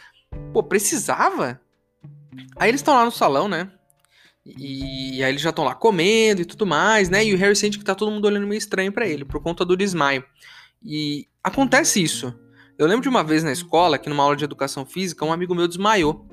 pô, 0.52 0.62
precisava? 0.62 1.62
Aí 2.58 2.70
eles 2.70 2.82
estão 2.82 2.94
lá 2.94 3.06
no 3.06 3.12
salão, 3.12 3.48
né? 3.48 3.72
E, 4.46 5.24
aí 5.24 5.32
eles 5.32 5.42
já 5.42 5.52
estão 5.52 5.64
lá 5.64 5.76
comendo 5.76 6.42
e 6.42 6.46
tudo 6.46 6.66
mais, 6.66 7.10
né? 7.10 7.24
E 7.24 7.34
o 7.34 7.38
Harry 7.38 7.56
sente 7.56 7.78
que 7.78 7.86
tá 7.86 7.94
todo 7.94 8.12
mundo 8.12 8.26
olhando 8.26 8.48
meio 8.48 8.58
estranho 8.58 8.92
para 8.92 9.08
ele, 9.08 9.24
por 9.24 9.42
conta 9.42 9.64
do 9.64 9.78
desmaio. 9.78 10.24
E 10.84 11.28
acontece 11.44 12.02
isso. 12.02 12.34
Eu 12.82 12.88
lembro 12.88 13.04
de 13.04 13.10
uma 13.10 13.24
vez 13.24 13.44
na 13.44 13.52
escola, 13.52 14.00
que 14.00 14.10
numa 14.10 14.24
aula 14.24 14.36
de 14.36 14.44
educação 14.44 14.84
física, 14.88 15.24
um 15.24 15.32
amigo 15.32 15.54
meu 15.54 15.68
desmaiou. 15.68 16.26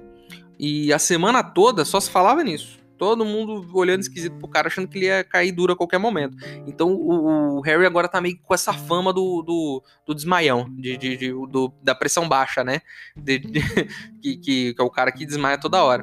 E 0.58 0.90
a 0.94 0.98
semana 0.98 1.42
toda 1.42 1.84
só 1.84 2.00
se 2.00 2.10
falava 2.10 2.42
nisso. 2.42 2.78
Todo 2.96 3.22
mundo 3.22 3.68
olhando 3.74 4.00
esquisito 4.00 4.38
pro 4.38 4.48
cara, 4.48 4.68
achando 4.68 4.88
que 4.88 4.96
ele 4.96 5.06
ia 5.08 5.22
cair 5.22 5.52
duro 5.52 5.74
a 5.74 5.76
qualquer 5.76 5.98
momento. 5.98 6.38
Então 6.66 6.94
o, 6.94 7.58
o 7.58 7.60
Harry 7.60 7.84
agora 7.84 8.08
tá 8.08 8.18
meio 8.18 8.38
com 8.42 8.54
essa 8.54 8.72
fama 8.72 9.12
do, 9.12 9.42
do, 9.42 9.82
do 10.06 10.14
desmaião, 10.14 10.74
de, 10.74 10.96
de, 10.96 11.16
de 11.18 11.28
do, 11.28 11.70
da 11.82 11.94
pressão 11.94 12.26
baixa, 12.26 12.64
né? 12.64 12.80
De, 13.14 13.40
que, 14.18 14.38
que, 14.38 14.74
que 14.74 14.80
é 14.80 14.82
o 14.82 14.88
cara 14.88 15.12
que 15.12 15.26
desmaia 15.26 15.60
toda 15.60 15.84
hora 15.84 16.02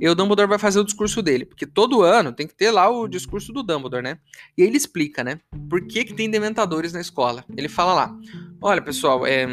e 0.00 0.08
o 0.08 0.14
Dumbledore 0.14 0.48
vai 0.48 0.58
fazer 0.58 0.80
o 0.80 0.84
discurso 0.84 1.22
dele, 1.22 1.44
porque 1.44 1.66
todo 1.66 2.02
ano 2.02 2.32
tem 2.32 2.46
que 2.46 2.54
ter 2.54 2.70
lá 2.70 2.88
o 2.88 3.08
discurso 3.08 3.52
do 3.52 3.62
Dumbledore, 3.62 4.02
né? 4.02 4.18
E 4.56 4.62
ele 4.62 4.76
explica, 4.76 5.24
né? 5.24 5.40
Por 5.68 5.86
que, 5.86 6.04
que 6.04 6.14
tem 6.14 6.30
dementadores 6.30 6.92
na 6.92 7.00
escola. 7.00 7.44
Ele 7.56 7.68
fala 7.68 7.94
lá: 7.94 8.16
olha, 8.60 8.82
pessoal, 8.82 9.26
é, 9.26 9.46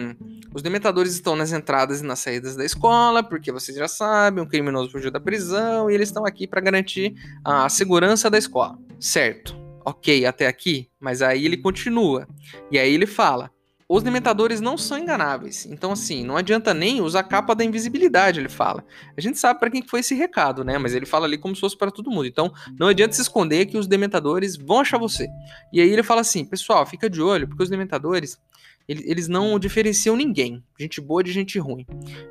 os 0.54 0.62
dementadores 0.62 1.14
estão 1.14 1.36
nas 1.36 1.52
entradas 1.52 2.02
e 2.02 2.06
nas 2.06 2.20
saídas 2.20 2.56
da 2.56 2.66
escola, 2.66 3.24
porque 3.24 3.52
vocês 3.52 3.78
já 3.78 3.88
sabem, 3.88 4.44
um 4.44 4.48
criminoso 4.48 4.92
fugiu 4.92 5.12
da 5.12 5.20
prisão 5.20 5.90
e 5.90 5.94
eles 5.94 6.10
estão 6.10 6.26
aqui 6.26 6.48
para 6.48 6.62
garantir 6.62 7.14
a 7.44 7.68
segurança 7.70 8.30
da 8.30 8.38
escola. 8.38 8.78
Certo. 9.00 9.56
Ok, 9.86 10.26
até 10.26 10.48
aqui, 10.48 10.90
mas 11.00 11.22
aí 11.22 11.46
ele 11.46 11.58
continua. 11.58 12.28
E 12.72 12.80
aí 12.80 12.94
ele 12.94 13.06
fala: 13.06 13.52
os 13.88 14.02
dementadores 14.02 14.60
não 14.60 14.78
são 14.78 14.98
enganáveis. 14.98 15.66
Então, 15.68 15.92
assim, 15.92 16.24
não 16.24 16.36
adianta 16.36 16.74
nem 16.74 17.02
usar 17.02 17.20
a 17.20 17.24
capa 17.24 17.54
da 17.54 17.64
invisibilidade, 17.64 18.40
ele 18.40 18.50
fala. 18.50 18.84
A 19.16 19.22
gente 19.22 19.38
sabe 19.38 19.60
para 19.60 19.70
quem 19.70 19.84
foi 19.84 20.00
esse 20.00 20.16
recado, 20.16 20.64
né? 20.64 20.78
Mas 20.80 20.96
ele 20.96 21.06
fala 21.06 21.26
ali 21.26 21.38
como 21.38 21.54
se 21.54 21.62
fosse 21.62 21.78
para 21.78 21.92
todo 21.92 22.10
mundo. 22.10 22.26
Então, 22.26 22.52
não 22.80 22.88
adianta 22.88 23.14
se 23.14 23.22
esconder 23.22 23.68
que 23.68 23.78
os 23.78 23.86
dementadores 23.86 24.56
vão 24.56 24.80
achar 24.80 24.98
você. 24.98 25.28
E 25.72 25.80
aí 25.80 25.90
ele 25.90 26.02
fala 26.02 26.22
assim: 26.22 26.44
pessoal, 26.44 26.86
fica 26.86 27.08
de 27.08 27.22
olho, 27.22 27.48
porque 27.48 27.62
os 27.62 27.70
dementadores 27.70 28.40
eles 28.88 29.28
não 29.28 29.58
diferenciam 29.58 30.16
ninguém, 30.16 30.64
gente 30.80 31.02
boa 31.02 31.24
de 31.24 31.32
gente 31.32 31.58
ruim. 31.58 31.86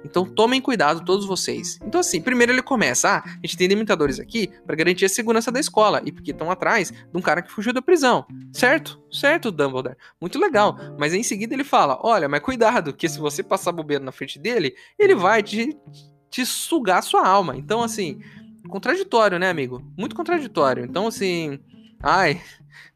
Então 0.05 0.25
tomem 0.25 0.61
cuidado 0.61 1.05
todos 1.05 1.27
vocês. 1.27 1.79
Então 1.85 2.01
assim, 2.01 2.21
primeiro 2.21 2.53
ele 2.53 2.63
começa, 2.63 3.17
ah, 3.17 3.23
a 3.25 3.47
gente 3.47 3.57
tem 3.57 3.69
dementadores 3.69 4.21
aqui 4.21 4.49
para 4.65 4.77
garantir 4.77 5.05
a 5.05 5.09
segurança 5.09 5.51
da 5.51 5.59
escola 5.59 6.01
e 6.05 6.13
porque 6.13 6.31
estão 6.31 6.51
atrás 6.51 6.91
de 6.91 7.17
um 7.19 7.21
cara 7.21 7.43
que 7.43 7.51
fugiu 7.51 7.73
da 7.73 7.83
prisão. 7.83 8.25
Certo? 8.53 9.03
Certo, 9.11 9.51
Dumbledore. 9.51 9.97
Muito 10.21 10.39
legal. 10.39 10.77
Mas 10.99 11.13
em 11.13 11.23
seguida 11.23 11.55
ele 11.55 11.65
fala, 11.65 11.99
olha, 12.03 12.29
mas 12.29 12.41
cuidado, 12.41 12.93
que 12.93 13.09
se 13.09 13.19
você 13.19 13.43
passar 13.43 13.73
bobeira 13.73 14.05
na 14.05 14.13
frente 14.13 14.39
dele, 14.39 14.75
ele 14.99 15.15
vai 15.15 15.43
te, 15.43 15.77
te 16.31 16.47
sugar 16.47 17.03
sua 17.03 17.27
alma. 17.27 17.57
Então 17.57 17.83
assim, 17.83 18.21
contraditório, 18.69 19.39
né, 19.39 19.51
amigo? 19.51 19.83
Muito 19.97 20.15
contraditório. 20.15 20.85
Então 20.85 21.09
assim, 21.09 21.59
ai, 22.01 22.41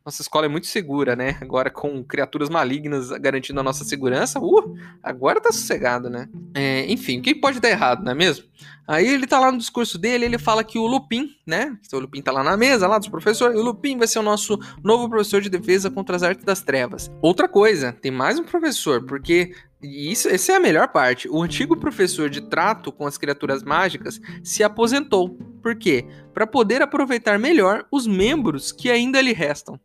nossa 0.09 0.23
escola 0.23 0.47
é 0.47 0.49
muito 0.49 0.67
segura, 0.67 1.15
né? 1.15 1.37
Agora 1.39 1.69
com 1.69 2.03
criaturas 2.03 2.49
malignas 2.49 3.11
garantindo 3.11 3.61
a 3.61 3.63
nossa 3.63 3.85
segurança, 3.85 4.41
uh, 4.41 4.75
agora 5.03 5.39
tá 5.39 5.53
sossegado, 5.53 6.09
né? 6.09 6.27
É, 6.55 6.91
enfim, 6.91 7.19
o 7.19 7.23
que 7.23 7.35
pode 7.35 7.61
dar 7.61 7.69
errado, 7.69 8.03
não 8.03 8.13
é 8.13 8.15
mesmo? 8.15 8.47
Aí 8.87 9.07
ele 9.07 9.27
tá 9.27 9.39
lá 9.39 9.53
no 9.53 9.59
discurso 9.59 9.99
dele, 9.99 10.25
ele 10.25 10.39
fala 10.39 10.65
que 10.65 10.79
o 10.79 10.87
Lupin, 10.87 11.29
né? 11.47 11.77
O 11.93 11.99
Lupin 11.99 12.23
tá 12.23 12.33
lá 12.33 12.43
na 12.43 12.57
mesa, 12.57 12.89
lá 12.89 12.99
dos 12.99 13.09
professores, 13.09 13.55
e 13.55 13.61
o 13.61 13.63
Lupin 13.63 13.99
vai 13.99 14.09
ser 14.09 14.19
o 14.19 14.23
nosso 14.23 14.59
novo 14.83 15.11
professor 15.11 15.43
de 15.43 15.51
defesa 15.51 15.91
contra 15.91 16.17
as 16.17 16.23
artes 16.23 16.43
das 16.43 16.63
trevas. 16.63 17.11
Outra 17.21 17.47
coisa, 17.47 17.93
tem 17.93 18.11
mais 18.11 18.39
um 18.39 18.45
professor, 18.45 19.05
porque 19.05 19.53
E 19.81 20.11
isso, 20.11 20.29
essa 20.29 20.53
é 20.53 20.57
a 20.57 20.61
melhor 20.61 20.89
parte. 20.89 21.29
O 21.29 21.41
antigo 21.41 21.77
professor 21.77 22.29
de 22.29 22.41
trato 22.41 22.91
com 22.91 23.07
as 23.07 23.17
criaturas 23.17 23.63
mágicas 23.63 24.21
se 24.43 24.65
aposentou. 24.65 25.31
Por 25.63 25.77
quê? 25.77 26.05
Para 26.35 26.47
poder 26.47 26.83
aproveitar 26.83 27.39
melhor 27.39 27.87
os 27.91 28.07
membros 28.07 28.73
que 28.73 28.91
ainda 28.91 29.21
lhe 29.21 29.33
restam. 29.33 29.79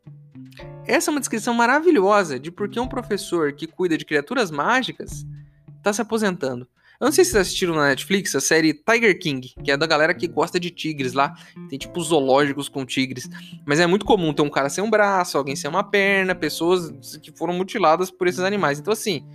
Essa 0.86 1.10
é 1.10 1.12
uma 1.12 1.20
descrição 1.20 1.54
maravilhosa 1.54 2.40
de 2.40 2.52
por 2.52 2.68
que 2.68 2.80
um 2.80 2.88
professor 2.88 3.54
que 3.54 3.68
cuida 3.68 3.98
de 3.98 4.06
criaturas 4.06 4.50
mágicas 4.50 5.26
está 5.78 5.94
se 5.94 6.02
aposentando. 6.02 6.68
Eu 7.00 7.06
não 7.06 7.12
sei 7.12 7.26
se 7.26 7.32
vocês 7.32 7.42
assistiram 7.42 7.76
na 7.76 7.88
Netflix 7.88 8.34
a 8.36 8.40
série 8.40 8.74
Tiger 8.74 9.20
King, 9.20 9.54
que 9.64 9.72
é 9.72 9.76
da 9.76 9.86
galera 9.86 10.14
que 10.14 10.28
gosta 10.28 10.60
de 10.60 10.70
tigres 10.70 11.14
lá. 11.14 11.36
Tem 11.70 11.78
tipo 11.78 12.02
zoológicos 12.02 12.70
com 12.70 12.86
tigres. 12.86 13.30
Mas 13.66 13.80
é 13.80 13.88
muito 13.88 14.06
comum 14.06 14.34
ter 14.34 14.42
um 14.42 14.50
cara 14.50 14.70
sem 14.70 14.84
um 14.84 14.90
braço, 14.90 15.38
alguém 15.38 15.56
sem 15.56 15.70
uma 15.70 15.84
perna, 15.84 16.34
pessoas 16.34 17.18
que 17.18 17.32
foram 17.32 17.54
mutiladas 17.54 18.10
por 18.10 18.28
esses 18.28 18.40
animais. 18.40 18.80
Então, 18.80 18.94
assim, 18.94 19.26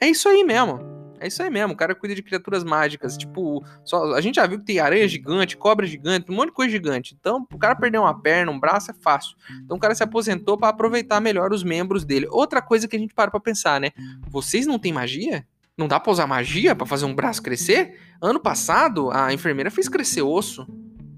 é 0.00 0.08
isso 0.08 0.28
aí 0.28 0.44
mesmo. 0.44 0.80
É 1.22 1.28
isso 1.28 1.40
aí 1.40 1.48
mesmo. 1.48 1.72
O 1.72 1.76
cara 1.76 1.94
cuida 1.94 2.16
de 2.16 2.22
criaturas 2.22 2.64
mágicas. 2.64 3.16
Tipo, 3.16 3.64
só, 3.84 4.12
a 4.14 4.20
gente 4.20 4.36
já 4.36 4.46
viu 4.46 4.58
que 4.58 4.64
tem 4.64 4.80
aranha 4.80 5.06
gigante, 5.06 5.56
cobra 5.56 5.86
gigante, 5.86 6.30
um 6.30 6.34
monte 6.34 6.48
de 6.48 6.54
coisa 6.54 6.72
gigante. 6.72 7.16
Então, 7.18 7.46
o 7.52 7.58
cara 7.58 7.76
perder 7.76 7.98
uma 7.98 8.20
perna, 8.20 8.50
um 8.50 8.58
braço 8.58 8.90
é 8.90 8.94
fácil. 8.94 9.36
Então, 9.64 9.76
o 9.76 9.80
cara 9.80 9.94
se 9.94 10.02
aposentou 10.02 10.58
para 10.58 10.68
aproveitar 10.68 11.20
melhor 11.20 11.52
os 11.52 11.62
membros 11.62 12.04
dele. 12.04 12.26
Outra 12.28 12.60
coisa 12.60 12.88
que 12.88 12.96
a 12.96 12.98
gente 12.98 13.14
para 13.14 13.30
pra 13.30 13.38
pensar, 13.38 13.80
né? 13.80 13.92
Vocês 14.28 14.66
não 14.66 14.80
têm 14.80 14.92
magia? 14.92 15.46
Não 15.78 15.86
dá 15.86 16.00
pra 16.00 16.12
usar 16.12 16.26
magia 16.26 16.74
para 16.74 16.86
fazer 16.86 17.04
um 17.04 17.14
braço 17.14 17.40
crescer? 17.40 17.98
Ano 18.20 18.40
passado, 18.40 19.10
a 19.12 19.32
enfermeira 19.32 19.70
fez 19.70 19.88
crescer 19.88 20.22
osso. 20.22 20.66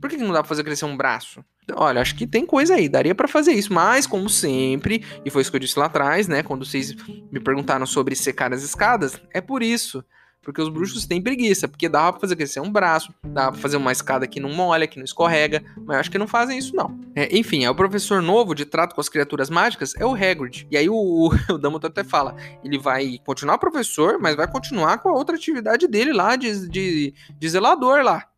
Por 0.05 0.11
que 0.11 0.19
não 0.19 0.35
dá 0.35 0.41
pra 0.41 0.49
fazer 0.51 0.63
crescer 0.63 0.85
um 0.85 0.95
braço? 0.95 1.43
Olha, 1.73 2.03
acho 2.03 2.15
que 2.15 2.27
tem 2.27 2.45
coisa 2.45 2.75
aí, 2.75 2.91
daria 2.91 3.15
para 3.15 3.27
fazer 3.27 3.53
isso, 3.53 3.73
mas 3.73 4.07
como 4.07 4.29
sempre, 4.29 5.03
e 5.25 5.31
foi 5.31 5.41
isso 5.41 5.51
que 5.51 5.57
eu 5.57 5.61
disse 5.61 5.79
lá 5.79 5.87
atrás, 5.87 6.29
né, 6.29 6.43
quando 6.43 6.63
vocês 6.63 6.95
me 7.33 7.41
perguntaram 7.41 7.87
sobre 7.87 8.15
secar 8.15 8.53
as 8.53 8.63
escadas, 8.63 9.19
é 9.33 9.41
por 9.41 9.63
isso. 9.63 10.05
Porque 10.43 10.61
os 10.61 10.69
bruxos 10.69 11.07
têm 11.07 11.23
preguiça, 11.23 11.67
porque 11.67 11.89
dava 11.89 12.13
pra 12.13 12.21
fazer 12.21 12.37
crescer 12.37 12.61
um 12.61 12.71
braço, 12.71 13.15
dava 13.25 13.53
pra 13.53 13.61
fazer 13.63 13.79
uma 13.79 13.93
escada 13.93 14.27
que 14.27 14.39
não 14.39 14.51
molha, 14.51 14.87
que 14.87 14.99
não 14.99 15.07
escorrega, 15.07 15.65
mas 15.87 16.01
acho 16.01 16.11
que 16.11 16.19
não 16.19 16.29
fazem 16.29 16.59
isso 16.59 16.77
não. 16.77 17.01
É, 17.17 17.35
enfim, 17.35 17.65
é 17.65 17.71
o 17.71 17.75
professor 17.75 18.21
novo 18.21 18.55
de 18.55 18.67
trato 18.67 18.95
com 18.95 19.01
as 19.01 19.09
criaturas 19.09 19.49
mágicas 19.49 19.95
é 19.97 20.05
o 20.05 20.13
Hagrid. 20.15 20.67
E 20.71 20.77
aí 20.77 20.87
o, 20.87 20.95
o 20.95 21.31
Dumbledore 21.57 21.87
até 21.87 22.05
fala, 22.05 22.37
ele 22.63 22.77
vai 22.77 23.19
continuar 23.25 23.57
professor, 23.57 24.19
mas 24.21 24.37
vai 24.37 24.47
continuar 24.47 24.99
com 24.99 25.09
a 25.09 25.13
outra 25.13 25.35
atividade 25.35 25.89
dele 25.89 26.13
lá, 26.13 26.37
de, 26.37 26.69
de, 26.69 27.15
de 27.39 27.49
zelador 27.49 28.03
lá. 28.03 28.29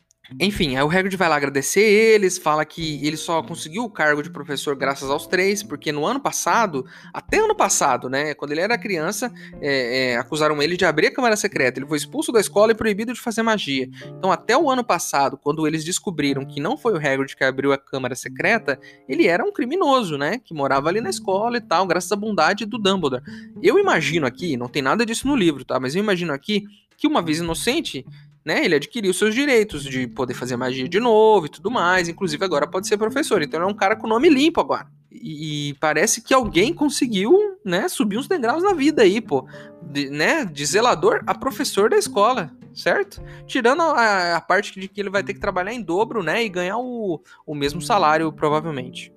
Enfim, 0.40 0.76
aí 0.76 0.82
o 0.82 0.90
Hagrid 0.90 1.16
vai 1.16 1.28
lá 1.28 1.36
agradecer 1.36 1.80
eles, 1.80 2.36
fala 2.36 2.64
que 2.64 3.06
ele 3.06 3.16
só 3.16 3.42
conseguiu 3.42 3.84
o 3.84 3.90
cargo 3.90 4.22
de 4.22 4.30
professor 4.30 4.74
graças 4.74 5.08
aos 5.08 5.26
três, 5.26 5.62
porque 5.62 5.92
no 5.92 6.04
ano 6.04 6.18
passado, 6.20 6.84
até 7.12 7.38
ano 7.38 7.54
passado, 7.54 8.08
né, 8.08 8.34
quando 8.34 8.52
ele 8.52 8.60
era 8.60 8.76
criança, 8.76 9.32
é, 9.60 10.12
é, 10.12 10.16
acusaram 10.16 10.60
ele 10.60 10.76
de 10.76 10.84
abrir 10.84 11.08
a 11.08 11.14
Câmara 11.14 11.36
Secreta. 11.36 11.78
Ele 11.78 11.86
foi 11.86 11.96
expulso 11.96 12.32
da 12.32 12.40
escola 12.40 12.72
e 12.72 12.74
proibido 12.74 13.12
de 13.12 13.20
fazer 13.20 13.42
magia. 13.42 13.88
Então, 14.18 14.32
até 14.32 14.56
o 14.56 14.68
ano 14.68 14.84
passado, 14.84 15.38
quando 15.38 15.66
eles 15.66 15.84
descobriram 15.84 16.44
que 16.44 16.60
não 16.60 16.76
foi 16.76 16.94
o 16.94 16.96
Hagrid 16.96 17.36
que 17.36 17.44
abriu 17.44 17.72
a 17.72 17.78
Câmara 17.78 18.16
Secreta, 18.16 18.78
ele 19.08 19.26
era 19.26 19.44
um 19.44 19.52
criminoso, 19.52 20.18
né, 20.18 20.38
que 20.44 20.52
morava 20.52 20.88
ali 20.88 21.00
na 21.00 21.10
escola 21.10 21.56
e 21.56 21.60
tal, 21.60 21.86
graças 21.86 22.10
à 22.10 22.16
bondade 22.16 22.66
do 22.66 22.78
Dumbledore. 22.78 23.22
Eu 23.62 23.78
imagino 23.78 24.26
aqui, 24.26 24.56
não 24.56 24.68
tem 24.68 24.82
nada 24.82 25.06
disso 25.06 25.28
no 25.28 25.36
livro, 25.36 25.64
tá, 25.64 25.78
mas 25.78 25.94
eu 25.94 26.02
imagino 26.02 26.32
aqui 26.32 26.64
que 26.96 27.06
uma 27.06 27.22
vez 27.22 27.38
inocente, 27.38 28.04
né, 28.46 28.64
ele 28.64 28.76
adquiriu 28.76 29.12
seus 29.12 29.34
direitos 29.34 29.82
de 29.82 30.06
poder 30.06 30.32
fazer 30.32 30.56
magia 30.56 30.88
de 30.88 31.00
novo 31.00 31.46
e 31.46 31.48
tudo 31.48 31.68
mais, 31.68 32.08
inclusive 32.08 32.44
agora 32.44 32.64
pode 32.64 32.86
ser 32.86 32.96
professor, 32.96 33.42
então 33.42 33.58
ele 33.58 33.68
é 33.68 33.72
um 33.72 33.76
cara 33.76 33.96
com 33.96 34.06
nome 34.06 34.28
limpo 34.28 34.60
agora. 34.60 34.86
E, 35.10 35.70
e 35.70 35.74
parece 35.74 36.22
que 36.22 36.32
alguém 36.32 36.72
conseguiu, 36.72 37.58
né, 37.64 37.88
subir 37.88 38.16
uns 38.16 38.28
degraus 38.28 38.62
na 38.62 38.72
vida 38.72 39.02
aí, 39.02 39.20
pô, 39.20 39.48
de, 39.82 40.08
né, 40.10 40.44
de 40.44 40.64
zelador 40.64 41.24
a 41.26 41.34
professor 41.34 41.90
da 41.90 41.96
escola, 41.96 42.52
certo? 42.72 43.20
Tirando 43.48 43.82
a, 43.82 44.36
a, 44.36 44.40
parte 44.40 44.78
de 44.78 44.86
que 44.86 45.00
ele 45.00 45.10
vai 45.10 45.24
ter 45.24 45.34
que 45.34 45.40
trabalhar 45.40 45.72
em 45.72 45.82
dobro, 45.82 46.22
né, 46.22 46.44
e 46.44 46.48
ganhar 46.48 46.78
o, 46.78 47.20
o 47.44 47.52
mesmo 47.52 47.82
salário, 47.82 48.32
provavelmente. 48.32 49.12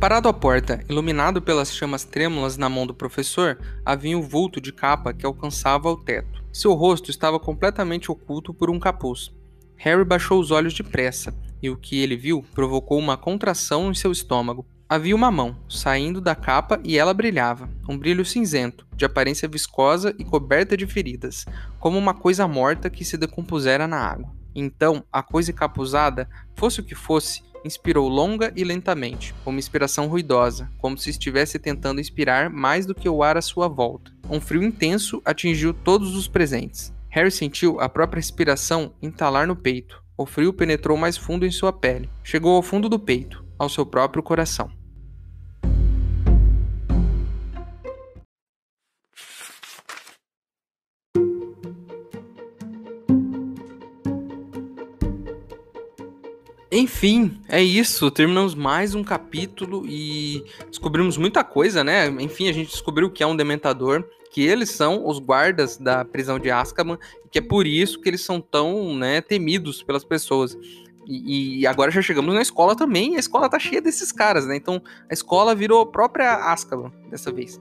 Parado 0.00 0.30
à 0.30 0.32
porta, 0.32 0.82
iluminado 0.88 1.42
pelas 1.42 1.74
chamas 1.74 2.04
trêmulas 2.04 2.56
na 2.56 2.70
mão 2.70 2.86
do 2.86 2.94
professor, 2.94 3.58
havia 3.84 4.16
um 4.16 4.22
vulto 4.22 4.58
de 4.58 4.72
capa 4.72 5.12
que 5.12 5.26
alcançava 5.26 5.90
o 5.90 5.96
teto. 5.98 6.42
Seu 6.50 6.72
rosto 6.72 7.10
estava 7.10 7.38
completamente 7.38 8.10
oculto 8.10 8.54
por 8.54 8.70
um 8.70 8.80
capuz. 8.80 9.30
Harry 9.76 10.02
baixou 10.02 10.40
os 10.40 10.50
olhos 10.50 10.72
depressa, 10.72 11.34
e 11.62 11.68
o 11.68 11.76
que 11.76 12.00
ele 12.00 12.16
viu 12.16 12.42
provocou 12.54 12.98
uma 12.98 13.18
contração 13.18 13.90
em 13.90 13.94
seu 13.94 14.10
estômago. 14.10 14.64
Havia 14.88 15.14
uma 15.14 15.30
mão, 15.30 15.54
saindo 15.68 16.18
da 16.18 16.34
capa 16.34 16.80
e 16.82 16.96
ela 16.96 17.12
brilhava, 17.12 17.68
um 17.86 17.98
brilho 17.98 18.24
cinzento, 18.24 18.86
de 18.96 19.04
aparência 19.04 19.46
viscosa 19.46 20.14
e 20.18 20.24
coberta 20.24 20.78
de 20.78 20.86
feridas, 20.86 21.44
como 21.78 21.98
uma 21.98 22.14
coisa 22.14 22.48
morta 22.48 22.88
que 22.88 23.04
se 23.04 23.18
decompusera 23.18 23.86
na 23.86 23.98
água. 23.98 24.32
Então, 24.54 25.04
a 25.12 25.22
coisa 25.22 25.50
encapuzada, 25.50 26.26
fosse 26.56 26.80
o 26.80 26.84
que 26.84 26.94
fosse, 26.94 27.42
inspirou 27.64 28.08
longa 28.08 28.52
e 28.56 28.64
lentamente, 28.64 29.34
com 29.44 29.50
uma 29.50 29.58
inspiração 29.58 30.06
ruidosa, 30.06 30.70
como 30.78 30.96
se 30.96 31.10
estivesse 31.10 31.58
tentando 31.58 32.00
inspirar 32.00 32.50
mais 32.50 32.86
do 32.86 32.94
que 32.94 33.08
o 33.08 33.22
ar 33.22 33.36
à 33.36 33.42
sua 33.42 33.68
volta. 33.68 34.12
Um 34.28 34.40
frio 34.40 34.62
intenso 34.62 35.20
atingiu 35.24 35.74
todos 35.74 36.16
os 36.16 36.28
presentes. 36.28 36.92
Harry 37.08 37.30
sentiu 37.30 37.80
a 37.80 37.88
própria 37.88 38.20
respiração 38.20 38.94
entalar 39.02 39.46
no 39.46 39.56
peito. 39.56 40.02
O 40.16 40.24
frio 40.24 40.52
penetrou 40.52 40.96
mais 40.96 41.16
fundo 41.16 41.44
em 41.44 41.50
sua 41.50 41.72
pele. 41.72 42.08
Chegou 42.22 42.54
ao 42.54 42.62
fundo 42.62 42.88
do 42.88 42.98
peito, 42.98 43.44
ao 43.58 43.68
seu 43.68 43.84
próprio 43.84 44.22
coração. 44.22 44.79
Enfim, 56.92 57.40
é 57.48 57.62
isso. 57.62 58.10
Terminamos 58.10 58.52
mais 58.52 58.96
um 58.96 59.04
capítulo 59.04 59.86
e 59.86 60.44
descobrimos 60.68 61.16
muita 61.16 61.44
coisa, 61.44 61.84
né? 61.84 62.08
Enfim, 62.08 62.48
a 62.48 62.52
gente 62.52 62.70
descobriu 62.70 63.08
que 63.08 63.22
é 63.22 63.26
um 63.26 63.36
dementador, 63.36 64.04
que 64.32 64.42
eles 64.42 64.70
são 64.70 65.06
os 65.06 65.20
guardas 65.20 65.78
da 65.78 66.04
prisão 66.04 66.36
de 66.36 66.50
Azkaban, 66.50 66.98
e 67.24 67.28
que 67.28 67.38
é 67.38 67.42
por 67.42 67.64
isso 67.64 68.00
que 68.00 68.08
eles 68.08 68.22
são 68.22 68.40
tão, 68.40 68.96
né, 68.96 69.20
temidos 69.20 69.84
pelas 69.84 70.02
pessoas. 70.02 70.58
E, 71.06 71.60
e, 71.60 71.66
agora 71.66 71.92
já 71.92 72.02
chegamos 72.02 72.34
na 72.34 72.42
escola 72.42 72.74
também, 72.74 73.16
a 73.16 73.20
escola 73.20 73.48
tá 73.48 73.58
cheia 73.58 73.80
desses 73.80 74.10
caras, 74.10 74.44
né? 74.44 74.56
Então 74.56 74.82
a 75.08 75.14
escola 75.14 75.54
virou 75.54 75.82
a 75.82 75.86
própria 75.86 76.52
Azkaban 76.52 76.92
dessa 77.08 77.30
vez. 77.30 77.60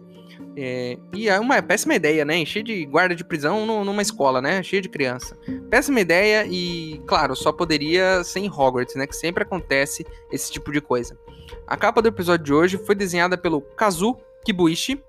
É, 0.55 0.97
e 1.13 1.29
é 1.29 1.39
uma 1.39 1.61
péssima 1.61 1.93
ideia, 1.95 2.25
né? 2.25 2.37
Encher 2.37 2.63
de 2.63 2.85
guarda 2.85 3.15
de 3.15 3.23
prisão 3.23 3.65
numa 3.83 4.01
escola, 4.01 4.41
né? 4.41 4.63
Cheia 4.63 4.81
de 4.81 4.89
criança. 4.89 5.37
Péssima 5.69 6.01
ideia 6.01 6.45
e, 6.49 6.99
claro, 7.05 7.35
só 7.35 7.51
poderia 7.51 8.23
ser 8.23 8.39
em 8.39 8.49
Hogwarts, 8.49 8.95
né? 8.95 9.05
Que 9.07 9.15
sempre 9.15 9.43
acontece 9.43 10.05
esse 10.31 10.51
tipo 10.51 10.71
de 10.71 10.81
coisa. 10.81 11.17
A 11.67 11.77
capa 11.77 12.01
do 12.01 12.07
episódio 12.07 12.45
de 12.45 12.53
hoje 12.53 12.77
foi 12.77 12.95
desenhada 12.95 13.37
pelo 13.37 13.61
Kazu 13.61 14.17
Kibuishi. 14.43 14.99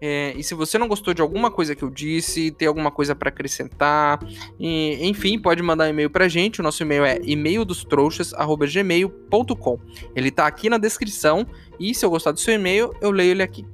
É, 0.00 0.32
e 0.36 0.42
se 0.42 0.54
você 0.54 0.78
não 0.78 0.88
gostou 0.88 1.12
de 1.14 1.22
alguma 1.22 1.50
coisa 1.50 1.74
que 1.74 1.82
eu 1.82 1.88
disse, 1.90 2.50
tem 2.50 2.68
alguma 2.68 2.90
coisa 2.90 3.14
para 3.14 3.28
acrescentar, 3.28 4.18
e, 4.58 5.06
enfim, 5.06 5.38
pode 5.38 5.62
mandar 5.62 5.84
um 5.84 5.88
e-mail 5.88 6.10
pra 6.10 6.28
gente. 6.28 6.60
O 6.60 6.62
nosso 6.62 6.82
e-mail 6.82 7.04
é 7.04 7.18
e-maildostrouxas.gmail.com. 7.22 9.78
Ele 10.14 10.30
tá 10.30 10.46
aqui 10.46 10.68
na 10.68 10.76
descrição. 10.78 11.46
E 11.78 11.94
se 11.94 12.04
eu 12.04 12.10
gostar 12.10 12.32
do 12.32 12.40
seu 12.40 12.54
e-mail, 12.54 12.92
eu 13.00 13.10
leio 13.10 13.30
ele 13.32 13.42
aqui. 13.42 13.66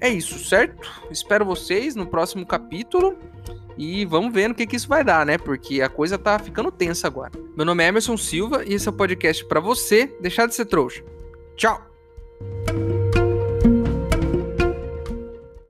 É 0.00 0.08
isso, 0.08 0.38
certo? 0.38 0.88
Espero 1.10 1.44
vocês 1.44 1.94
no 1.94 2.06
próximo 2.06 2.46
capítulo. 2.46 3.16
E 3.78 4.06
vamos 4.06 4.32
ver 4.32 4.48
no 4.48 4.54
que, 4.54 4.66
que 4.66 4.76
isso 4.76 4.88
vai 4.88 5.04
dar, 5.04 5.26
né? 5.26 5.36
Porque 5.36 5.82
a 5.82 5.88
coisa 5.88 6.16
tá 6.16 6.38
ficando 6.38 6.70
tensa 6.70 7.06
agora. 7.06 7.32
Meu 7.54 7.64
nome 7.66 7.84
é 7.84 7.88
Emerson 7.88 8.16
Silva 8.16 8.64
e 8.64 8.72
esse 8.72 8.88
é 8.88 8.90
o 8.90 8.94
podcast 8.94 9.44
para 9.44 9.60
você 9.60 10.06
deixar 10.20 10.46
de 10.46 10.54
ser 10.54 10.64
trouxa. 10.64 11.04
Tchau! 11.56 11.82